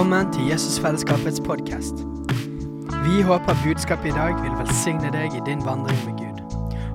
[0.00, 1.98] Velkommen til Jesusfellesskapets podkast.
[3.04, 6.38] Vi håper budskapet i dag vil velsigne deg i din vandring med Gud.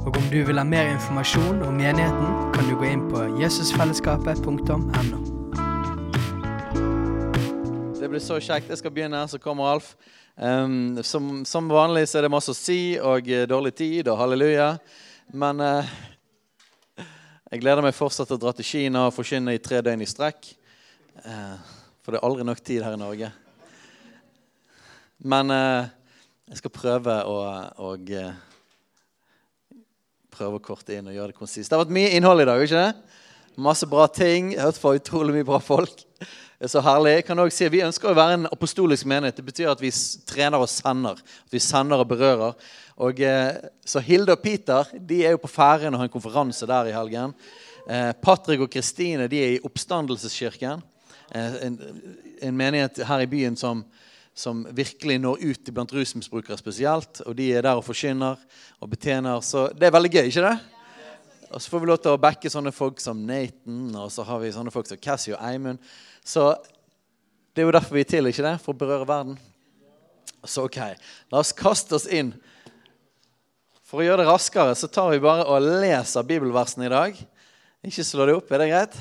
[0.08, 5.19] Og om du vil ha mer informasjon om menigheten, kan du gå inn på jesusfellesskapet.no.
[7.99, 8.73] Det blir så kjekt.
[8.73, 9.94] Jeg skal begynne, så kommer Alf.
[10.33, 14.17] Um, som, som vanlig så er det masse å si og eh, dårlig tid og
[14.24, 14.79] halleluja.
[15.29, 15.96] Men uh,
[17.53, 20.09] jeg gleder meg fortsatt til å dra til Kina og forkynne i tre døgn i
[20.09, 20.56] strekk.
[21.22, 21.75] Eh,
[22.05, 23.32] for det er aldri nok tid her i Norge.
[25.26, 25.88] Men eh,
[26.52, 27.38] jeg skal prøve å,
[27.81, 28.36] å eh,
[30.30, 31.66] prøve å korte inn og gjøre det konsist.
[31.66, 32.62] Det har vært mye innhold i dag.
[32.62, 33.18] ikke det?
[33.66, 34.54] Masse bra ting.
[34.59, 36.05] Hørt fra utrolig mye bra folk.
[36.22, 37.18] Det er så herlig.
[37.18, 39.42] Jeg kan også si, at Vi ønsker å være en apostolisk menighet.
[39.42, 39.90] Det betyr at vi
[40.30, 41.17] trener og sender.
[41.17, 42.53] At vi sender og berører.
[43.02, 46.70] Og, eh, så Hilde og Peter de er jo på Færøyene og har en konferanse
[46.70, 47.34] der i helgen.
[47.90, 50.86] Eh, Patrick og Kristine de er i Oppstandelseskirken.
[51.32, 51.80] Eh, en,
[52.42, 53.81] en menighet her i byen som,
[54.36, 57.23] som virkelig når ut blant rusmisbrukere spesielt.
[57.26, 58.40] Og de er der og forkynner
[58.80, 59.42] og betjener.
[59.42, 60.56] Så det er veldig gøy, ikke det?
[61.52, 64.42] Og så får vi lov til å backe sånne folk som Nathan, og så har
[64.42, 65.80] vi sånne folk som Cassie og Eimund.
[66.26, 66.50] Så
[67.56, 68.58] det er jo derfor vi er til, ikke det?
[68.64, 69.38] For å berøre verden.
[70.45, 70.82] Så ok,
[71.32, 72.34] la oss kaste oss inn.
[73.86, 77.22] For å gjøre det raskere så tar vi bare og leser bibelversene i dag.
[77.86, 78.98] Ikke slå det opp, er det greit?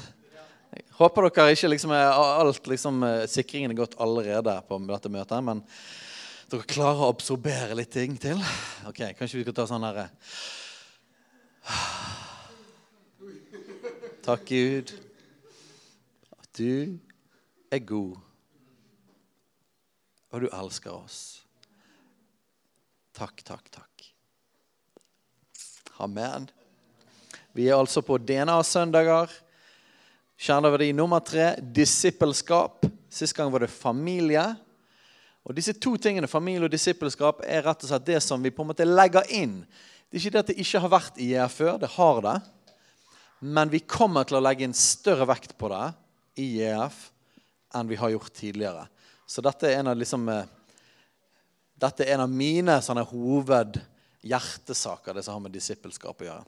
[0.75, 5.13] Jeg håper dere ikke liksom er alt liksom, eh, sikringen er gått allerede på dette
[5.13, 5.63] møtet, men
[6.51, 8.41] dere klarer å absorbere litt ting til.
[8.89, 10.11] Ok, Kanskje vi skal ta sånn herre
[14.25, 14.91] Takk, Gud,
[16.41, 16.99] at du
[17.73, 18.19] er god,
[20.33, 21.19] og du elsker oss.
[23.15, 24.07] Takk, takk, takk.
[26.03, 26.49] Amen.
[27.55, 29.31] Vi er altså på DNA-søndager.
[30.45, 32.85] Kjerneverdi nummer tre disippelskap.
[33.09, 34.43] Sist gang var det familie.
[35.45, 38.61] Og Disse to tingene, familie og disippelskap, er rett og slett det som vi på
[38.61, 39.65] en måte legger inn.
[40.05, 41.81] Det er ikke det at det ikke har vært i EF før.
[41.81, 42.37] Det har det.
[43.57, 45.87] Men vi kommer til å legge inn større vekt på det
[46.45, 46.97] i EF
[47.75, 48.85] enn vi har gjort tidligere.
[49.25, 50.49] Så dette er en av, liksom, eh,
[51.81, 56.45] dette er en av mine sånne hovedhjertesaker, det som har med disippelskap å gjøre.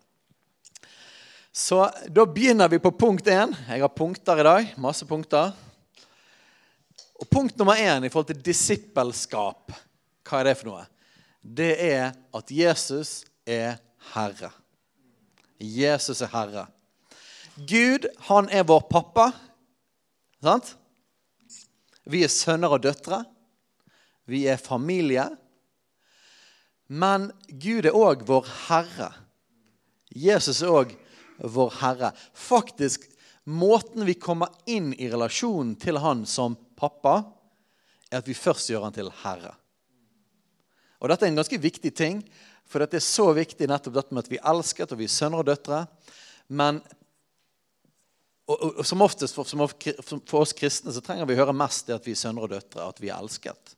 [1.56, 3.54] Så da begynner vi på punkt én.
[3.68, 4.72] Jeg har punkter i dag.
[4.76, 5.54] Masse punkter.
[7.16, 9.72] Og punkt nummer én i forhold til disippelskap,
[10.28, 10.82] hva er det for noe?
[11.40, 13.78] Det er at Jesus er
[14.10, 14.50] Herre.
[15.56, 16.66] Jesus er Herre.
[17.56, 19.30] Gud, han er vår pappa.
[20.44, 20.74] Sant?
[22.04, 23.22] Vi er sønner og døtre.
[24.28, 25.24] Vi er familie.
[26.92, 29.10] Men Gud er òg vår Herre.
[30.12, 30.96] Jesus er òg
[31.38, 32.12] vår Herre.
[32.34, 33.04] Faktisk,
[33.44, 37.22] måten vi kommer inn i relasjonen til Han som pappa,
[38.10, 39.54] er at vi først gjør Han til Herre.
[41.00, 42.22] Og Dette er en ganske viktig ting,
[42.66, 45.12] for dette er så viktig nettopp dette med at vi er elsket og vi er
[45.12, 45.84] sønner og døtre.
[46.48, 46.80] Men
[48.46, 51.96] og, og, som oftest for, som for, oss kristne så trenger vi høre mest det
[51.98, 53.74] at vi er sønner og døtre, at vi er elsket.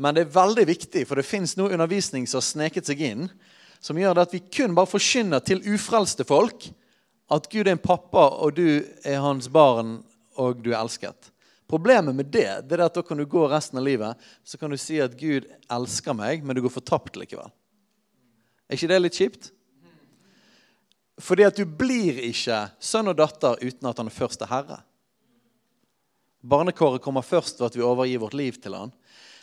[0.00, 3.28] Men det er veldig viktig, for det fins noe undervisning som har sneket seg inn,
[3.80, 6.68] som gjør det at vi kun bare forkynner til ufrelste folk
[7.32, 9.98] at Gud er en pappa, og du er hans barn,
[10.38, 11.32] og du er elsket.
[11.66, 14.70] Problemet med det det er at da kan du gå resten av livet så kan
[14.70, 17.50] du si at Gud elsker meg, men du går fortapt likevel.
[18.70, 19.50] Er ikke det litt kjipt?
[21.22, 24.78] Fordi at du blir ikke sønn og datter uten at han er herre.
[26.46, 28.92] Barnekåret kommer først ved at vi overgir vårt liv til han.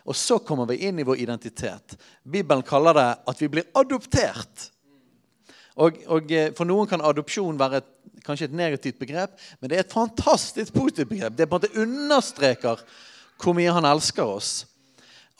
[0.03, 1.95] Og så kommer vi inn i vår identitet.
[2.23, 4.69] Bibelen kaller det at vi blir adoptert.
[5.79, 7.89] Og, og eh, For noen kan adopsjon være et,
[8.23, 11.35] kanskje et negativt begrep, men det er et fantastisk positivt begrep.
[11.35, 12.83] Det på en måte understreker
[13.41, 14.51] hvor mye han elsker oss.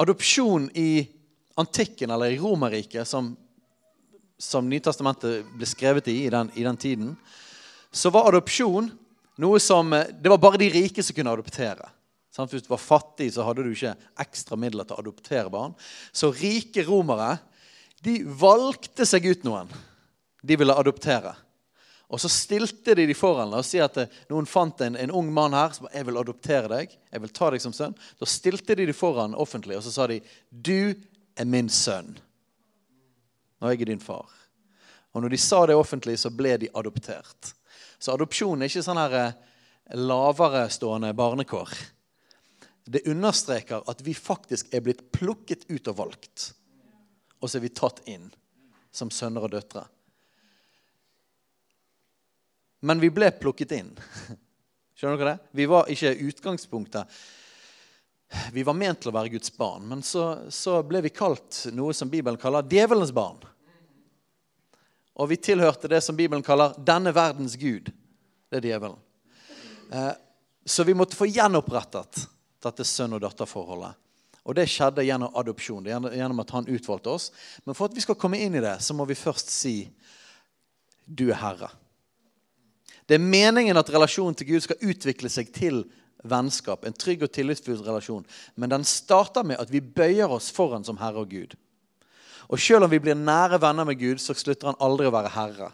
[0.02, 1.06] Adopsjon i
[1.60, 3.36] antikken, eller i Romerriket, som
[4.44, 7.12] som Nytestamentet ble skrevet i i den, i den tiden,
[7.94, 8.90] så var adopsjon
[9.42, 11.88] noe som Det var bare de rike som kunne adoptere.
[12.34, 12.54] Sant?
[12.54, 13.94] Hvis du var fattig, så hadde du ikke
[14.24, 15.76] ekstra midler til å adoptere barn.
[16.12, 17.38] Så rike romere
[18.04, 19.70] de valgte seg ut noen
[20.44, 21.36] de ville adoptere.
[22.14, 23.50] Og så stilte de de foran.
[23.50, 23.96] La oss si at
[24.30, 26.92] noen fant en, en ung mann her som jeg vil adoptere deg.
[26.92, 27.96] jeg vil ta deg som sønn.
[28.20, 30.20] Da stilte de de foran offentlig, og så sa de,
[30.52, 30.94] 'Du
[31.38, 32.20] er min sønn'
[33.62, 34.28] Og jeg er din far.
[35.14, 37.54] Og når de sa det offentlig, så ble de adoptert.
[38.00, 41.70] Så adopsjon er ikke sånn her stående laverestående barnekår.
[42.84, 46.50] Det understreker at vi faktisk er blitt plukket ut og valgt.
[47.40, 48.30] Og så er vi tatt inn
[48.94, 49.86] som sønner og døtre.
[52.84, 53.94] Men vi ble plukket inn.
[55.00, 55.54] Skjønner dere det?
[55.56, 57.24] Vi var ikke utgangspunktet
[58.52, 61.94] vi var ment til å være Guds barn, men så, så ble vi kalt noe
[61.94, 63.38] som Bibelen kaller djevelens barn.
[65.14, 67.92] Og vi tilhørte det som Bibelen kaller 'denne verdens gud'.
[68.50, 68.98] Det er djevelen.
[69.92, 70.14] Eh,
[70.66, 72.26] så vi måtte få gjenopprettet
[72.64, 74.00] dette sønn- og datterforholdet.
[74.44, 77.30] Og det skjedde gjennom adopsjon, gjennom at han utvalgte oss.
[77.64, 79.90] Men for at vi skal komme inn i det, så må vi først si
[81.08, 81.72] 'Du er Herre'.
[83.08, 85.84] Det er meningen at relasjonen til Gud skal utvikle seg til
[86.24, 88.26] vennskap, en trygg og tillitsfull relasjon.
[88.56, 91.56] Men den starter med at vi bøyer oss foran som Herre og Gud.
[92.50, 95.32] Og selv om vi blir nære venner med Gud, så slutter han aldri å være
[95.36, 95.72] herre.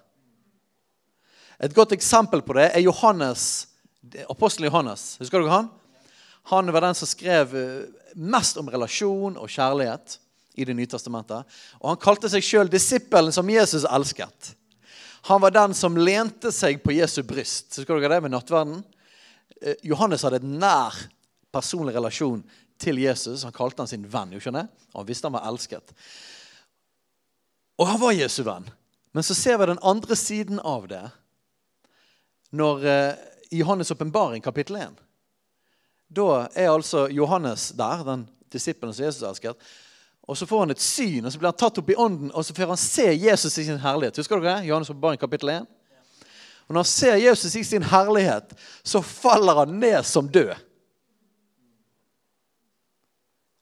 [1.59, 3.67] Et godt eksempel på det er Johannes,
[4.29, 5.17] apostelen Johannes.
[5.19, 5.69] Husker dere han?
[6.49, 10.17] Han var den som skrev eh, mest om relasjon og kjærlighet
[10.59, 11.45] i Det nye testamentet.
[11.79, 14.55] Og han kalte seg sjøl disippelen som Jesus elsket.
[15.29, 17.77] Han var den som lente seg på Jesu bryst.
[17.77, 18.81] Husker dere det med nattverden?
[19.61, 20.97] Eh, Johannes hadde et nær
[21.53, 22.41] personlig relasjon
[22.81, 23.45] til Jesus.
[23.45, 24.33] Han kalte han sin venn.
[24.33, 24.67] jo skjønner?
[24.93, 25.93] Og han visste han var elsket.
[27.79, 28.67] Og han var Jesu venn.
[29.13, 31.05] Men så ser vi den andre siden av det
[32.49, 33.13] når eh,
[33.53, 34.97] i Johannes' åpenbaring, kapittel 1.
[36.09, 39.69] Da er altså Johannes der, den disippelen som Jesus elsket.
[40.29, 42.45] Og Så får han et syn, og så blir han tatt opp i ånden, og
[42.45, 44.17] så får han se Jesus i sin herlighet.
[44.17, 44.67] Husker dere det?
[44.69, 45.67] Johannes åpenbaring, kapittel 1.
[46.67, 48.53] Og Når han ser Jesus i sin herlighet,
[48.83, 50.53] så faller han ned som død.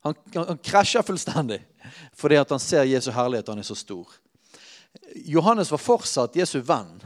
[0.04, 1.62] Han, han, han krasjer fullstendig
[2.18, 4.10] fordi han ser Jesu herlighet, og han er så stor.
[5.24, 6.98] Johannes var fortsatt Jesu venn,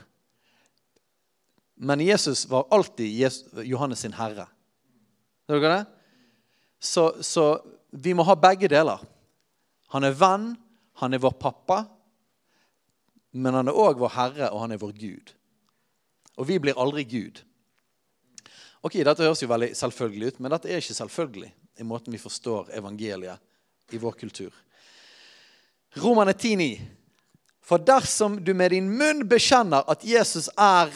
[1.76, 3.30] men Jesus var alltid
[3.68, 4.46] Johannes sin herre.
[5.46, 5.84] Ser dere det?
[6.82, 7.46] Så, så
[7.90, 9.02] vi må ha begge deler.
[9.94, 10.52] Han er venn,
[11.02, 11.82] han er vår pappa,
[13.32, 15.32] men han er òg vår herre, og han er vår Gud.
[16.40, 17.42] Og vi blir aldri Gud.
[18.82, 22.20] Ok, Dette høres jo veldig selvfølgelig ut, men dette er ikke selvfølgelig i måten vi
[22.20, 24.52] forstår evangeliet i vår kultur.
[26.02, 26.80] Romane 10,9.
[27.62, 30.90] For dersom du med din munn bekjenner at Jesus er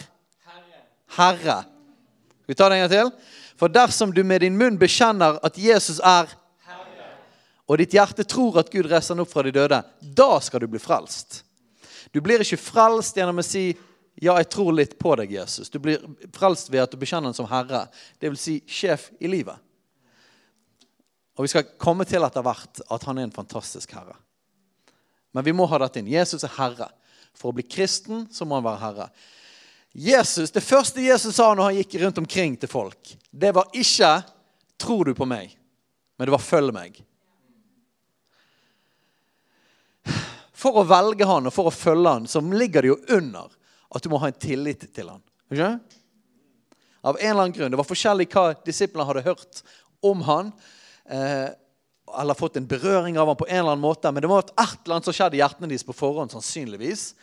[1.17, 3.11] Herre Skal vi ta det en gang til?
[3.57, 6.29] For dersom du med din munn bekjenner at Jesus er
[6.67, 7.09] Herre,
[7.67, 10.69] og ditt hjerte tror at Gud reiser han opp fra de døde, da skal du
[10.71, 11.43] bli frelst.
[12.13, 13.75] Du blir ikke frelst gjennom å si
[14.17, 15.71] 'Ja, jeg tror litt på deg, Jesus'.
[15.71, 16.01] Du blir
[16.33, 17.89] frelst ved at du bekjenner han som Herre,
[18.19, 18.41] dvs.
[18.41, 19.57] Si sjef i livet.
[21.37, 24.17] Og vi skal komme til etter hvert at han er en fantastisk herre.
[25.37, 26.09] Men vi må ha dette inn.
[26.09, 26.89] Jesus er herre.
[27.37, 29.09] For å bli kristen så må han være herre.
[29.99, 34.23] Jesus, Det første Jesus sa når han gikk rundt omkring til folk, det var ikke
[34.77, 35.57] 'tror du på meg',
[36.19, 37.01] men det var 'følg meg'.
[40.53, 43.49] For å velge han og for å følge han, så ligger det jo under
[43.95, 45.23] at du må ha en tillit til han.
[45.51, 45.81] Ikke?
[47.05, 47.71] Av en eller annen grunn.
[47.71, 49.63] Det var forskjellig hva disiplene hadde hørt
[50.03, 50.53] om han.
[51.09, 51.49] Eh,
[52.21, 54.13] eller fått en berøring av han på en eller annen måte.
[54.13, 56.33] Men det var et eller annet som skjedde i hjertene deres på forhånd.
[56.33, 57.15] sannsynligvis.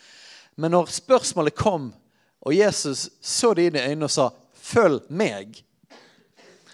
[0.56, 1.94] Men når spørsmålet kom,
[2.44, 4.32] og Jesus så det inn i øynene og sa
[4.64, 5.64] 'Følg meg',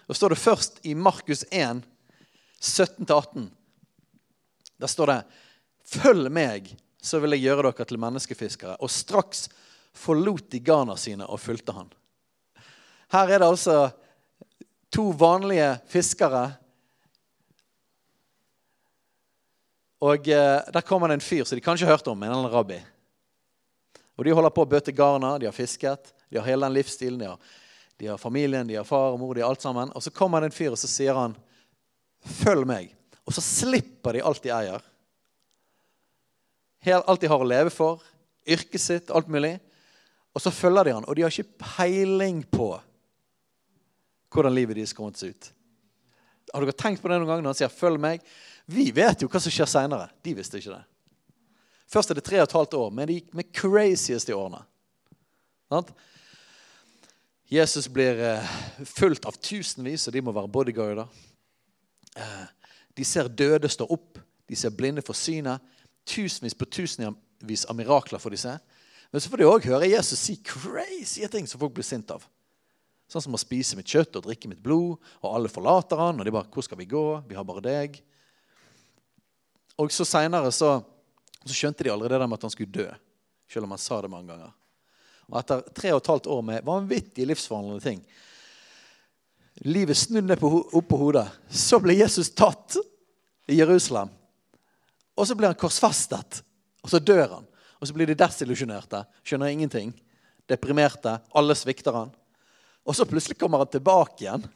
[0.07, 1.83] da står det først i Markus 1,
[2.61, 3.49] 17-18.
[4.79, 5.23] Der står det
[5.85, 8.77] 'Følg meg, så vil jeg gjøre dere til menneskefiskere'.
[8.79, 9.49] Og straks
[9.93, 11.93] forlot de garna sine og fulgte han.
[13.11, 13.91] Her er det altså
[14.91, 16.57] to vanlige fiskere
[19.99, 22.39] Og eh, Der kommer det en fyr som de kanskje har hørt om, en eller
[22.39, 22.79] annen rabbi.
[24.19, 27.21] Og De holder på å bøte garna, de har fisket, de har hele den livsstilen.
[27.21, 27.51] De har,
[27.95, 29.93] de har familien, de har far og mor, de har alt sammen.
[29.95, 31.37] Og så kommer det en fyr, og så sier han,
[32.27, 34.81] 'Følg meg.' Og så slipper de alt de eier.
[37.07, 38.03] Alt de har å leve for,
[38.47, 39.59] yrket sitt, alt mulig.
[40.35, 42.81] Og så følger de han, og de har ikke peiling på
[44.29, 45.51] hvordan livet deres kommer til å se ut.
[46.53, 48.21] Har dere tenkt på det noen gang når han sier 'følg meg'?
[48.67, 50.09] Vi vet jo hva som skjer seinere.
[50.21, 50.83] De visste ikke det.
[51.89, 54.61] Først er det tre og et halvt år med de med crazieste årene.
[57.49, 58.49] Jesus blir eh,
[58.85, 61.07] fulgt av tusenvis, og de må være bodyguarder.
[62.13, 62.43] Eh,
[62.97, 64.19] de ser døde stå opp,
[64.49, 65.61] de ser blinde få synet.
[66.05, 68.53] Tusenvis på tusenvis av mirakler får de se.
[69.09, 72.25] Men så får de òg høre Jesus si crazy ting som folk blir sint av.
[73.09, 76.25] Sånn som å spise mitt kjøtt og drikke mitt blod, og alle forlater han, og
[76.25, 77.23] de bare 'Hvor skal vi gå?
[77.27, 78.01] Vi har bare deg.'
[79.79, 80.83] Og så seinere så,
[81.45, 82.87] så, skjønte de allerede at han skulle dø.
[83.49, 84.51] Selv om han sa det mange ganger.
[85.29, 88.01] Og etter tre og et halvt år med vanvittige livsforvandlende ting
[89.67, 91.25] Livet snudd opp på hodet.
[91.51, 92.77] Så ble Jesus tatt
[93.49, 94.11] i Jerusalem.
[95.19, 96.39] Og så blir han korsfestet.
[96.79, 97.47] Og så dør han.
[97.79, 99.03] Og så blir de desillusjonerte.
[99.27, 99.91] Skjønner ingenting.
[100.47, 101.17] Deprimerte.
[101.35, 102.13] Alle svikter han.
[102.87, 104.47] Og så plutselig kommer han tilbake igjen.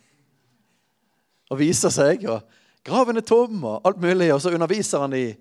[1.51, 2.23] og viser seg.
[2.25, 2.41] og
[2.83, 4.31] Graven er tom, og alt mulig.
[4.33, 5.35] Og så underviser han i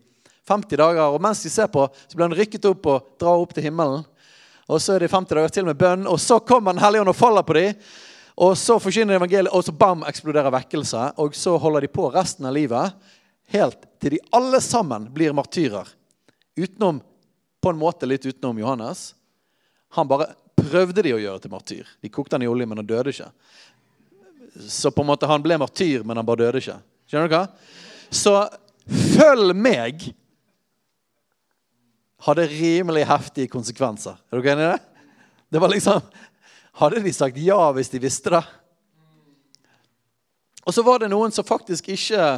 [0.48, 1.04] 50 dager.
[1.08, 4.04] Og mens de ser på, så blir han rykket opp og drar opp til himmelen.
[4.70, 7.12] Og så er det 50 dager til med bønn, og så kommer Den hellige ånd
[7.12, 7.74] og faller på dem.
[8.42, 11.10] Og så forkynner evangeliet, og så bam, eksploderer vekkelse.
[11.20, 12.94] Og så holder de på resten av livet,
[13.52, 15.88] helt til de alle sammen blir martyrer.
[16.56, 17.02] Utenom,
[17.62, 19.12] på en måte litt utenom Johannes.
[19.94, 21.92] Han bare prøvde de å gjøre til martyr.
[22.00, 23.28] De kokte han i olje, men han døde ikke.
[24.68, 26.78] Så på en måte han ble martyr, men han bare døde ikke.
[27.08, 27.44] Skjønner du hva?
[28.12, 28.34] Så
[28.88, 30.08] følg meg
[32.22, 34.18] hadde rimelig heftige konsekvenser.
[34.30, 35.06] Er dere enig i det?
[35.52, 36.00] Det var liksom
[36.72, 38.40] Hadde de sagt ja hvis de visste det?
[40.64, 42.28] Og så var det noen som faktisk ikke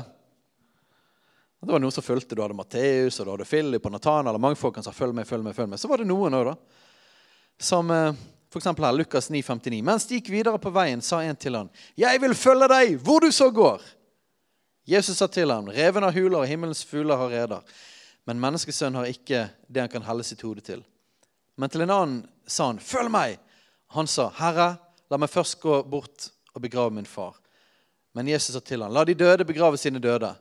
[1.63, 2.35] Det var noen som fulgte.
[2.35, 5.15] Du hadde Matteus, og du hadde Philip og Nathan, eller mange folk som sa 'følg
[5.15, 5.81] med', følg med, følg med.
[5.81, 6.55] Så var det noen òg, da.
[7.59, 8.13] Som eh,
[8.53, 8.65] f.eks.
[8.65, 9.83] her, Lukas 9,59.
[9.83, 13.21] Mens de gikk videre på veien, sa en til han, 'Jeg vil følge deg hvor
[13.21, 13.81] du så går.'
[14.87, 17.63] Jesus sa til ham, 'Reven har huler, og himmelens fugler har reder.'
[18.27, 20.85] Men menneskesønnen har ikke det han kan helle sitt hode til.
[21.57, 23.39] Men til en annen sa han, 'Følg meg.'
[23.95, 24.77] Han sa, 'Herre,
[25.11, 27.41] la meg først gå bort og begrave min far.'
[28.15, 30.37] Men Jesus sa til ham, 'La de døde begrave sine døde.'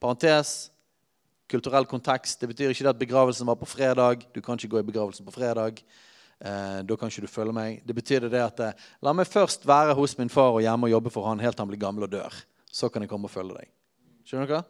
[0.00, 0.70] Parentes,
[1.48, 2.40] kulturell kontekst.
[2.40, 4.26] Det betyr ikke at begravelsen var på fredag.
[4.34, 5.80] Du kan ikke gå i begravelsen på fredag.
[6.40, 7.82] Eh, da kan ikke du følge meg.
[7.86, 8.72] Det betyr det at eh,
[9.02, 11.64] la meg først være hos min far og hjemme og jobbe for han helt til
[11.64, 12.34] han blir gammel og dør.
[12.72, 13.70] Så kan jeg komme og følge deg.
[14.26, 14.64] Skjønner dere?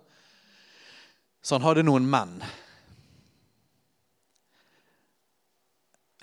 [1.45, 2.39] Så han hadde noen menn.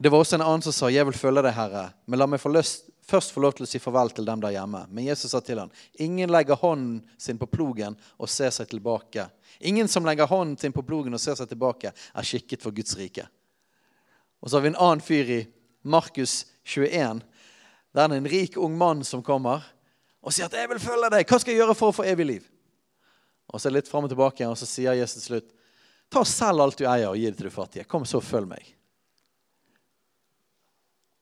[0.02, 2.40] Det var også en annen som sa, 'Jeg vil følge deg, Herre', men la meg
[2.42, 4.88] få løst, først få lov til å si farvel til dem der hjemme.
[4.90, 9.30] Men Jesus sa til ham, 'Ingen legger hånden sin på plogen og ser seg tilbake.'
[9.62, 12.98] 'Ingen som legger hånden sin på plogen og ser seg tilbake, er skikket for Guds
[12.98, 13.28] rike.'
[14.42, 15.48] Og så har vi en annen fyr i
[15.84, 17.22] Markus 21.
[17.94, 19.62] Der er det en rik, ung mann som kommer
[20.24, 21.28] og sier at 'jeg vil følge deg'.
[21.28, 22.51] Hva skal jeg gjøre for å få evig liv?
[23.52, 25.50] Og så det litt frem og tilbake, og så sier Jesus til slutt,
[26.12, 27.88] 'Ta og Selg alt du eier, og gi det til de fattige.
[27.88, 28.76] Kom, så følg meg.'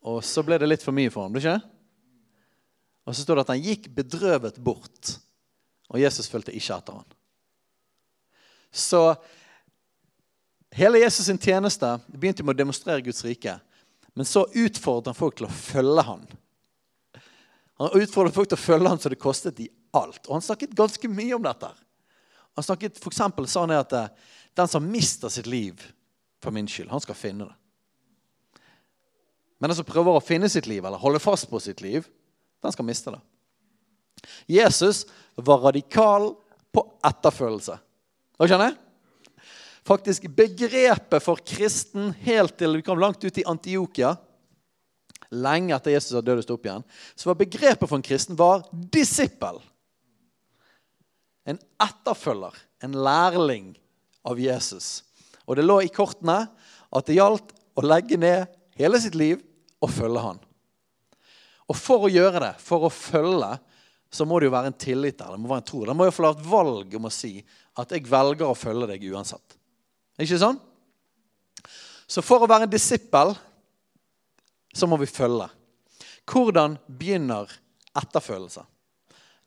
[0.02, 1.36] Og så ble det litt for mye for ham.
[1.36, 1.60] ikke?
[3.06, 5.20] Og så står det at han gikk bedrøvet bort,
[5.90, 7.06] og Jesus fulgte ikke etter ham.
[8.72, 9.16] Så
[10.72, 13.60] hele Jesus' sin tjeneste begynte med å demonstrere Guds rike.
[14.14, 16.26] Men så utfordret han folk til å følge ham.
[17.80, 20.22] Han utfordret folk til å følge ham så det kostet de alt.
[20.28, 21.72] Og han snakket ganske mye om dette.
[22.60, 24.12] Han snakket, for eksempel, sa han at eh,
[24.60, 25.80] den som mister sitt liv
[26.44, 27.56] for min skyld, han skal finne det.
[29.60, 32.04] Men den som prøver å finne sitt liv eller holde fast på sitt liv,
[32.60, 33.22] den skal miste det.
[34.52, 35.06] Jesus
[35.40, 36.34] var radikal
[36.76, 37.80] på etterfølelse.
[38.36, 38.80] Hva skjønner jeg?
[39.88, 44.18] Faktisk begrepet for kristen helt til vi kom langt ut i Antiokia,
[45.32, 48.40] lenge etter Jesus hadde dødd og stått opp igjen, så var begrepet for en kristen
[48.40, 49.64] var disippel.
[51.50, 53.72] En etterfølger, en lærling
[54.28, 55.02] av Jesus.
[55.50, 59.42] Og det lå i kortene at det gjaldt å legge ned hele sitt liv
[59.82, 60.40] og følge han.
[61.70, 63.52] Og for å gjøre det, for å følge,
[64.10, 65.36] så må det jo være en tillit der.
[65.36, 65.84] Det må være en tro.
[65.86, 67.36] Det må jo få la et valg om å si
[67.78, 69.58] at jeg velger å følge deg uansett.
[70.20, 70.58] Ikke sånn?
[72.10, 73.36] Så for å være en disippel
[74.74, 75.46] så må vi følge.
[76.30, 77.50] Hvordan begynner
[77.98, 78.64] etterfølelse?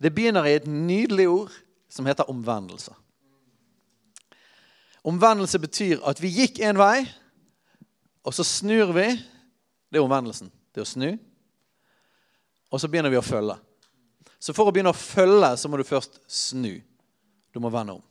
[0.02, 1.58] Det begynner i et nydelig ord
[1.92, 2.94] som heter omvendelse.
[5.02, 7.02] Omvendelse betyr at vi gikk en vei,
[8.22, 9.08] og så snur vi.
[9.92, 10.48] Det er omvendelsen.
[10.72, 11.10] Det er å snu.
[12.72, 13.58] Og så begynner vi å følge.
[14.40, 16.78] Så for å begynne å følge, så må du først snu.
[17.52, 18.06] Du må vende om.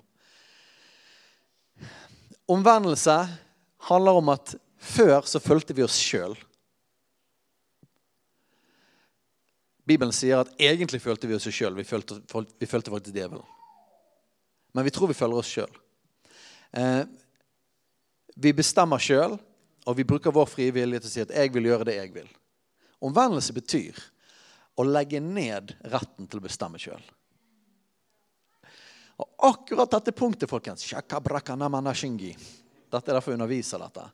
[2.52, 3.18] Omvendelse
[3.88, 6.36] handler om at før så fulgte vi oss sjøl.
[9.88, 11.74] Bibelen sier at egentlig følte vi oss sjøl.
[11.80, 12.22] Vi, følte,
[12.62, 13.42] faktisk djevelen.
[14.72, 15.80] Men vi tror vi følger oss sjøl.
[16.72, 17.04] Eh,
[18.36, 19.36] vi bestemmer sjøl,
[19.86, 22.14] og vi bruker vår frie vilje til å si at 'jeg vil gjøre det jeg
[22.14, 22.36] vil'.
[23.02, 23.98] Omvendelse betyr
[24.78, 27.02] å legge ned retten til å bestemme sjøl.
[29.22, 30.86] Og akkurat dette punktet, folkens
[32.92, 34.12] Dette er derfor jeg underviser dette.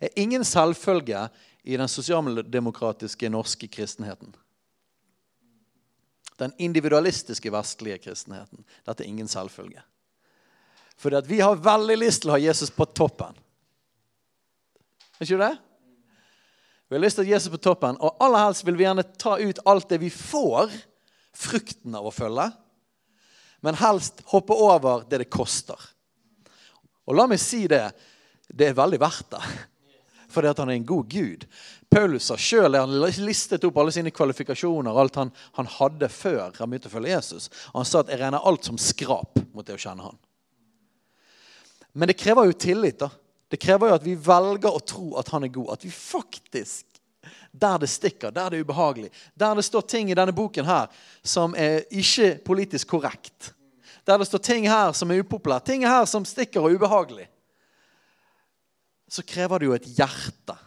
[0.00, 1.28] er ingen selvfølge
[1.64, 4.34] i den sosialdemokratiske norske kristenheten.
[6.38, 8.64] Den individualistiske vestlige kristenheten.
[8.86, 9.82] Dette er ingen selvfølge.
[11.04, 13.36] At vi har veldig lyst til å ha Jesus på toppen.
[15.16, 15.54] Er ikke det?
[16.88, 19.04] Vi har lyst til å ha Jesus på toppen, og aller helst vil vi gjerne
[19.18, 20.72] ta ut alt det vi får,
[21.36, 22.46] frukten av å følge,
[23.66, 25.80] men helst hoppe over det det koster.
[27.06, 27.84] Og la meg si det
[28.46, 29.42] det er veldig verdt det.
[30.36, 31.46] fordi at han er en god gud.
[31.90, 32.76] Paulus har sjøl
[33.24, 37.48] listet opp alle sine kvalifikasjoner, alt han, han hadde før han begynte å følge Jesus.
[37.72, 40.18] Han sa at 'jeg regner alt som skrap mot det å kjenne han'.
[41.96, 42.98] Men det krever jo tillit.
[42.98, 43.10] da.
[43.48, 45.70] Det krever jo at vi velger å tro at han er god.
[45.76, 46.84] At vi faktisk,
[47.56, 50.90] der det stikker, der det er ubehagelig, der det står ting i denne boken her
[51.24, 53.54] som er ikke politisk korrekt,
[54.04, 57.26] der det står ting her som er upopulære, ting her som stikker og er ubehagelig,
[59.08, 60.58] så krever det jo et hjerte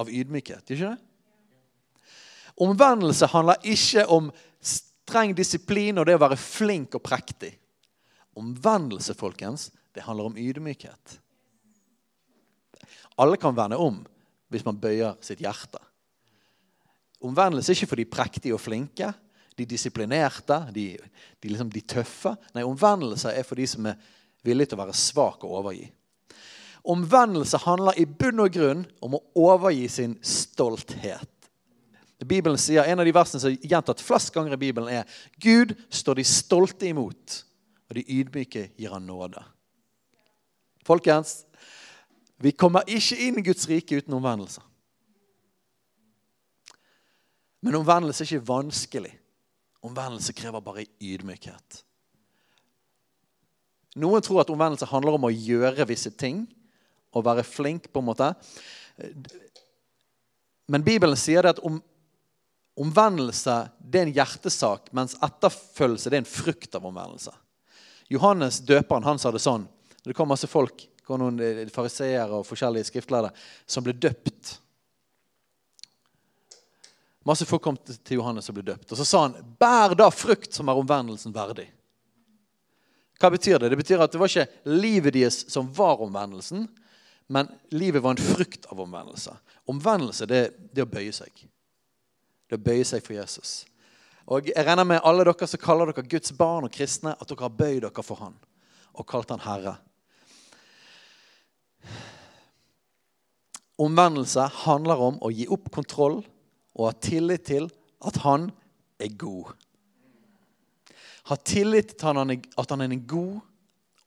[0.00, 0.64] av ydmykhet.
[0.64, 2.10] Ikke det?
[2.64, 4.32] Omvendelse handler ikke om
[4.64, 7.52] streng disiplin og det å være flink og prektig.
[8.38, 11.18] Omvendelse, folkens, det handler om ydmykhet.
[13.16, 14.00] Alle kan vende om
[14.50, 15.80] hvis man bøyer sitt hjerte.
[17.24, 19.12] Omvendelse er ikke for de prektige og flinke,
[19.54, 20.86] de disiplinerte, de,
[21.40, 22.34] de, liksom, de tøffe.
[22.54, 24.00] Nei, omvendelse er for de som er
[24.44, 25.86] villige til å være svak og overgi.
[26.84, 31.30] Omvendelse handler i bunn og grunn om å overgi sin stolthet.
[32.24, 35.08] Bibelen sier, En av de versene som er gjentatt flest ganger i Bibelen, er
[35.40, 37.40] Gud står de stolte imot,
[37.88, 39.42] og de ydmyke gir han nåde.
[40.84, 41.42] Folkens,
[42.36, 44.62] vi kommer ikke inn i Guds rike uten omvendelse.
[47.64, 49.14] Men omvendelse er ikke vanskelig.
[49.84, 51.80] Omvendelse krever bare ydmykhet.
[54.00, 56.44] Noen tror at omvendelse handler om å gjøre visse ting
[57.14, 58.28] og være flink, på en måte.
[60.66, 61.78] Men Bibelen sier det at om,
[62.74, 67.32] omvendelse det er en hjertesak, mens etterfølgelse det er en frukt av omvendelse.
[68.10, 69.68] Johannes døperen han sa det sånn.
[70.04, 73.30] Det kom masse folk, kom noen eh, fariseere og forskjellige skriftlærde
[73.66, 74.58] som ble døpt.
[77.24, 78.90] Masse folk kom til Johannes og ble døpt.
[78.92, 81.70] Og så sa han, 'Bær da frukt som er omvendelsen verdig'.
[83.20, 83.70] Hva betyr det?
[83.72, 86.66] Det betyr at det var ikke livet deres som var omvendelsen,
[87.26, 89.32] men livet var en frukt av omvendelse.
[89.70, 90.42] Omvendelse det,
[90.74, 91.30] det er å bøye seg.
[92.44, 93.62] Det er å bøye seg for Jesus.
[94.28, 97.46] Og Jeg regner med alle dere som kaller dere Guds barn og kristne, at dere
[97.46, 98.36] har bøyd dere for Han
[98.94, 99.78] og kalt Han Herre.
[103.80, 106.20] Omvendelse handler om å gi opp kontroll
[106.74, 107.66] og ha tillit til
[108.04, 108.50] at Han
[109.02, 109.54] er god.
[111.30, 113.40] Ha tillit til at Han er god,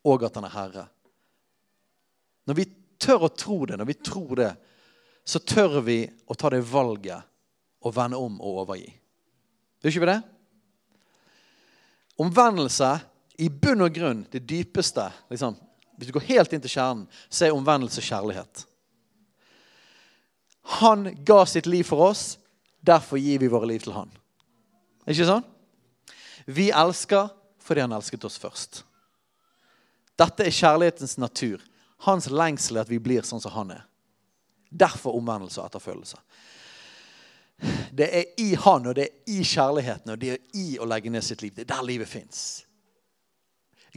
[0.07, 0.85] og at Han er Herre.
[2.47, 4.53] Når vi tør å tro det, når vi tror det,
[5.27, 7.27] så tør vi å ta det valget
[7.83, 8.93] å vende om og overgi.
[9.83, 10.21] Gjør ikke vi det?
[12.23, 12.93] Omvendelse
[13.43, 15.57] i bunn og grunn, det dypeste liksom,
[15.97, 18.67] Hvis du går helt inn til kjernen, så er omvendelse kjærlighet.
[20.67, 22.37] Han ga sitt liv for oss.
[22.79, 24.11] Derfor gir vi våre liv til han.
[25.07, 25.45] Ikke sånn?
[26.47, 27.31] Vi elsker
[27.63, 28.83] fordi han elsket oss først.
[30.17, 31.63] Dette er kjærlighetens natur.
[32.07, 33.83] Hans lengsel er at vi blir sånn som han er.
[34.69, 36.19] Derfor omvendelse og etterfølgelse.
[37.97, 41.11] Det er i han, og det er i kjærligheten, og det er i å legge
[41.11, 41.55] ned sitt liv.
[41.55, 42.41] Det er der livet fins.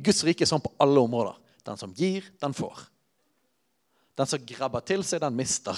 [0.00, 1.36] Guds rike er sånn på alle områder.
[1.66, 2.86] Den som gir, den får.
[4.16, 5.76] Den som grabber til seg, den mister.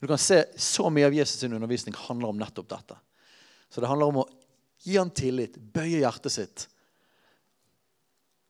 [0.00, 2.96] Du kan se Så mye av Jesus' sin undervisning handler om nettopp dette.
[3.68, 4.28] Så det handler om å
[4.84, 6.66] gi han tillit, bøye hjertet sitt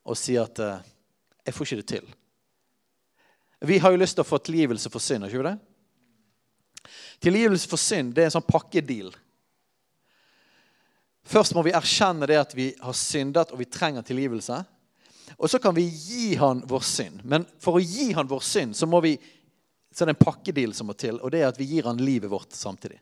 [0.07, 0.83] og si at eh,
[1.47, 2.11] jeg får ikke det til.
[3.67, 5.27] Vi har jo lyst til å få tilgivelse for synd.
[5.27, 5.57] ikke vi det?
[7.27, 9.11] Tilgivelse for synd det er en sånn pakkedeal.
[11.27, 14.61] Først må vi erkjenne det at vi har syndet og vi trenger tilgivelse.
[15.37, 17.25] Og så kan vi gi han vår synd.
[17.27, 19.17] Men for å gi han vår synd så, må vi,
[19.97, 21.17] så er det en pakkedeal som må til.
[21.25, 22.99] Og det er at vi gir han livet vårt samtidig.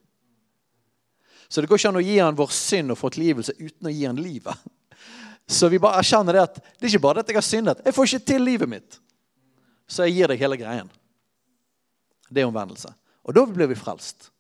[1.49, 3.93] Så det går ikke an å gi han vår synd og få tilgivelse uten å
[3.93, 4.69] gi han livet.
[5.51, 7.83] Så vi bare erkjenner det at det er ikke bare det at jeg har syndet.
[7.85, 9.01] Jeg får ikke til livet mitt.
[9.91, 10.93] Så jeg gir deg hele greien.
[12.31, 12.95] Det er omvendelse.
[13.27, 14.31] Og da blir vi frelst.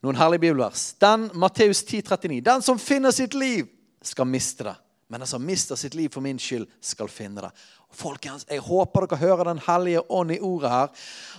[0.00, 0.94] Noen herlige bibelvers.
[1.00, 2.40] Den Matteus 10, 39.
[2.48, 3.68] Den som finner sitt liv,
[4.04, 4.74] skal miste det.
[5.12, 7.52] Men den som mister sitt liv for min skyld, skal finne det.
[7.94, 10.88] Folkens, Jeg håper dere hører Den hellige ånd i ordet her.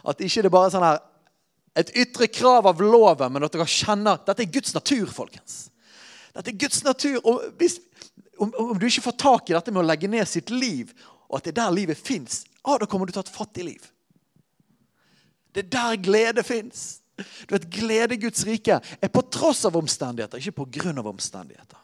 [0.08, 1.00] At ikke det bare er sånn her,
[1.76, 5.66] et ytre krav av loven, men at dere kjenner Dette er Guds natur, folkens.
[6.36, 7.20] Dette er Guds natur.
[7.28, 7.80] Og hvis,
[8.40, 10.94] om, om, du ikke får tak i dette med å legge ned sitt liv,
[11.28, 13.36] og at det er der livet fins, ah, da kommer du til å ha et
[13.36, 13.90] fattig liv.
[15.56, 17.02] Det er der glede fins.
[17.16, 21.08] Du vet, Glede i Guds rike er på tross av omstendigheter, ikke på grunn av
[21.08, 21.80] omstendigheter.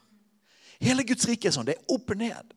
[0.82, 1.70] Hele Guds rike er sånn.
[1.70, 2.56] Det er opp og ned.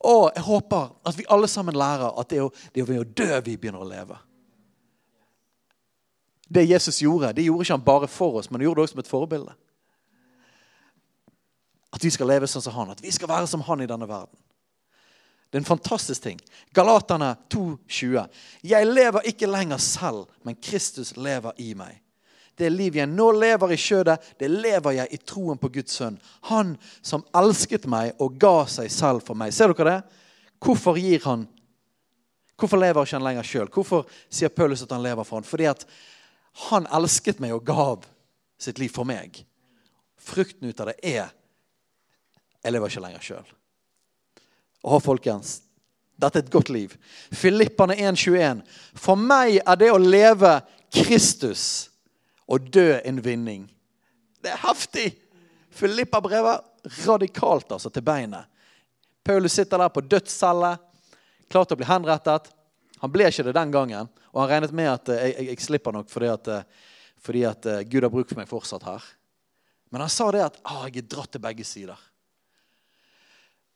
[0.00, 3.08] Og jeg håper at vi alle sammen lærer at det er, det er ved å
[3.08, 4.16] dø vi begynner å leve.
[6.50, 8.96] Det Jesus gjorde, det gjorde ikke han bare for oss, men han gjorde det også
[8.96, 9.52] som et forbilde.
[11.94, 12.94] At vi skal leve sånn som han.
[12.94, 14.38] At vi skal være som han i denne verden.
[15.50, 16.38] Det er en fantastisk ting.
[16.74, 18.28] Galaterne 2,20.
[18.62, 21.98] Jeg lever ikke lenger selv, men Kristus lever i meg.
[22.60, 26.18] Det liv jeg nå lever i skjødet, det lever jeg i troen på Guds sønn.
[26.50, 29.54] Han som elsket meg og ga seg selv for meg.
[29.56, 30.20] Ser dere det?
[30.60, 31.48] Hvorfor gir han
[32.60, 33.68] Hvorfor lever ikke han lenger sjøl?
[33.72, 35.46] Hvorfor sier Paulus at han lever for han?
[35.48, 35.86] Fordi at
[36.68, 38.04] han elsket meg og gav
[38.60, 39.38] sitt liv for meg.
[40.20, 41.30] Frukten ut av det er
[42.60, 43.52] jeg lever ikke lenger sjøl.
[44.84, 45.60] Og folkens,
[46.20, 46.92] dette er et godt liv.
[47.32, 48.60] Filippane 1,21.
[48.92, 50.58] For meg er det å leve
[50.92, 51.89] Kristus
[52.50, 53.66] og dø en vinning.
[54.42, 55.12] Det er heftig!
[55.70, 58.48] Filippa-brevet radikalt altså til beinet.
[59.22, 60.72] Paulus sitter der på dødscelle,
[61.50, 62.48] klar til å bli henrettet.
[63.00, 65.66] Han ble ikke det den gangen, og han regnet med at eh, jeg, jeg, jeg
[65.68, 66.90] slipper nok fordi at, eh,
[67.22, 69.06] fordi at, eh, Gud har bruk for meg fortsatt her.
[69.90, 71.98] Men han sa det at ah, jeg er dratt til begge sider.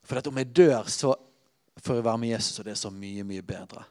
[0.05, 1.15] For at om jeg dør, så
[1.83, 3.85] får jeg være med Jesus, og det er så mye, mye bedre.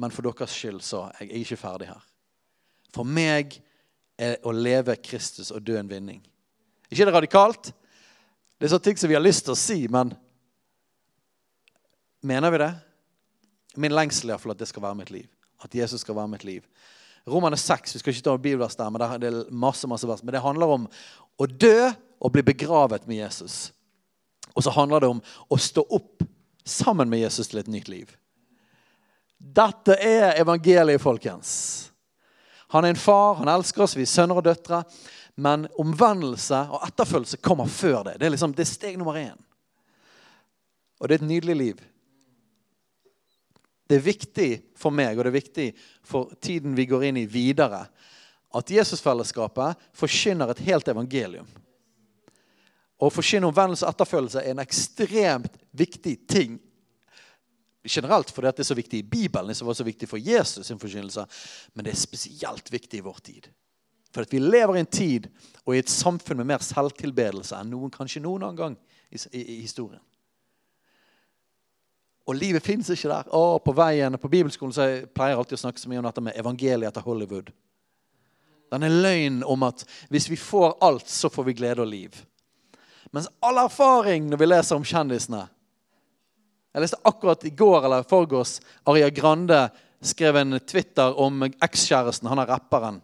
[0.00, 2.06] Men for deres skyld så er jeg ikke ferdig her.
[2.94, 3.60] For meg
[4.20, 6.20] er å leve Kristus og dø en vinning.
[6.90, 7.72] Ikke det radikalt?
[8.58, 10.12] Det er sånne ting som vi har lyst til å si, men
[12.20, 12.72] mener vi det?
[13.80, 15.28] Min lengsel er iallfall at det skal være mitt liv.
[15.64, 16.64] At Jesus skal være mitt liv.
[17.28, 20.34] Romerne 6, vi skal ikke ta bibelvers der, men det er masse, masse vers, men
[20.34, 20.86] det handler om
[21.40, 23.70] å dø og bli begravet med Jesus.
[24.52, 26.24] Og så handler det om å stå opp
[26.66, 28.10] sammen med Jesus til et nytt liv.
[29.40, 31.89] Dette er evangeliet, folkens.
[32.70, 34.84] Han er en far, han elsker oss, vi er sønner og døtre.
[35.40, 38.18] Men omvendelse og etterfølgelse kommer før det.
[38.20, 39.38] Det er, liksom, det er steg nummer én.
[41.00, 41.80] Og det er et nydelig liv.
[43.90, 45.66] Det er viktig for meg, og det er viktig
[46.06, 47.88] for tiden vi går inn i videre,
[48.54, 51.48] at Jesusfellesskapet forkynner et helt evangelium.
[53.00, 56.58] Å forkynne omvendelse og etterfølgelse er en ekstremt viktig ting
[57.88, 60.78] generelt fordi det er så viktig i Bibelen, som var så viktig for Jesus sin
[60.78, 61.24] forkynnelse,
[61.74, 63.48] men det er spesielt viktig i vår tid.
[64.10, 65.28] For at vi lever i en tid
[65.64, 68.78] og i et samfunn med mer selvtilbedelse enn noen kanskje noen annen gang
[69.10, 70.02] i, i, i historien.
[72.28, 73.30] Og livet fins ikke der.
[73.34, 76.06] Å, på veien, på bibelskolen så jeg pleier jeg alltid å snakke så mye om
[76.06, 77.48] dette med evangeliet etter Hollywood.
[78.70, 82.20] Denne løgnen om at hvis vi får alt, så får vi glede og liv.
[83.10, 85.48] Mens all erfaring når vi leser om kjendisene
[86.72, 92.28] jeg leste akkurat i går eller forgårs Aria Grande skrev en Twitter om ekskjæresten.
[92.30, 93.02] Han er rapperen.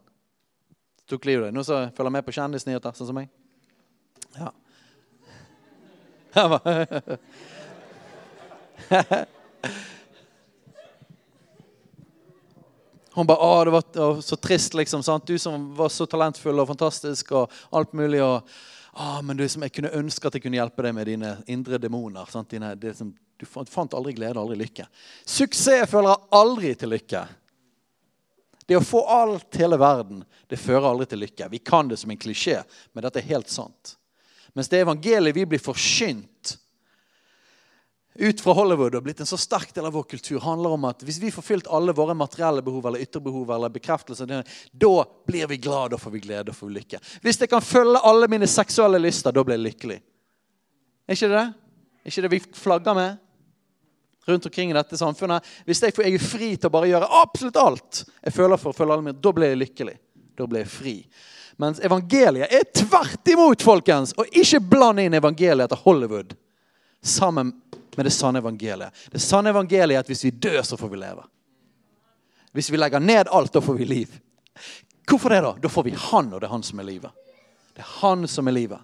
[1.10, 1.54] Tok livet av.
[1.54, 3.28] Noen som følger med på kjendisnyheter, sånn som meg?
[4.36, 4.52] Ja.
[13.16, 15.02] Hun bare 'Å, det var så trist', liksom.
[15.02, 15.26] Sant?
[15.26, 18.22] Du som var så talentfull og fantastisk og alt mulig.
[18.22, 18.42] og
[18.92, 22.26] 'Å, men liksom, Jeg kunne ønske at jeg kunne hjelpe deg med dine indre demoner.
[22.48, 24.86] Dine, det som du fant aldri glede, aldri lykke.
[25.28, 27.26] Suksess føler aldri til lykke.
[28.66, 31.50] Det å få alt hele verden, det fører aldri til lykke.
[31.52, 32.58] Vi kan det som en klisjé,
[32.92, 33.94] men dette er helt sant.
[34.56, 36.56] Mens det evangeliet vi blir forkynt
[38.18, 41.02] ut fra Hollywood og blitt en så sterk del av vår kultur, handler om at
[41.04, 44.32] hvis vi får fylt alle våre materielle behov eller ytterbehov eller bekreftelser,
[44.72, 44.94] da
[45.28, 47.00] blir vi glad, da får vi glede og får lykke.
[47.22, 50.00] Hvis jeg kan følge alle mine seksuelle lyster, da blir jeg lykkelig.
[51.06, 51.44] Er ikke det?
[52.02, 53.22] Er ikke det vi flagger med?
[54.26, 55.44] Rundt omkring i dette samfunnet.
[55.64, 59.06] Hvis jeg, er fri til å bare gjøre absolutt alt jeg føler for, føler alle
[59.08, 59.96] mine, da blir jeg lykkelig.
[60.36, 60.96] Da blir jeg fri.
[61.62, 64.12] Mens evangeliet er tvert imot, folkens!
[64.20, 66.34] Og ikke bland inn evangeliet til Hollywood
[67.00, 67.54] sammen
[67.96, 68.92] med det sanne evangeliet.
[69.12, 71.24] Det sanne evangeliet er at hvis vi dør, så får vi leve.
[72.56, 74.12] Hvis vi legger ned alt, da får vi liv.
[75.08, 75.54] Hvorfor det, da?
[75.62, 77.10] Da får vi Han, og det er Han som er livet.
[77.76, 78.80] Det er Han som er livet.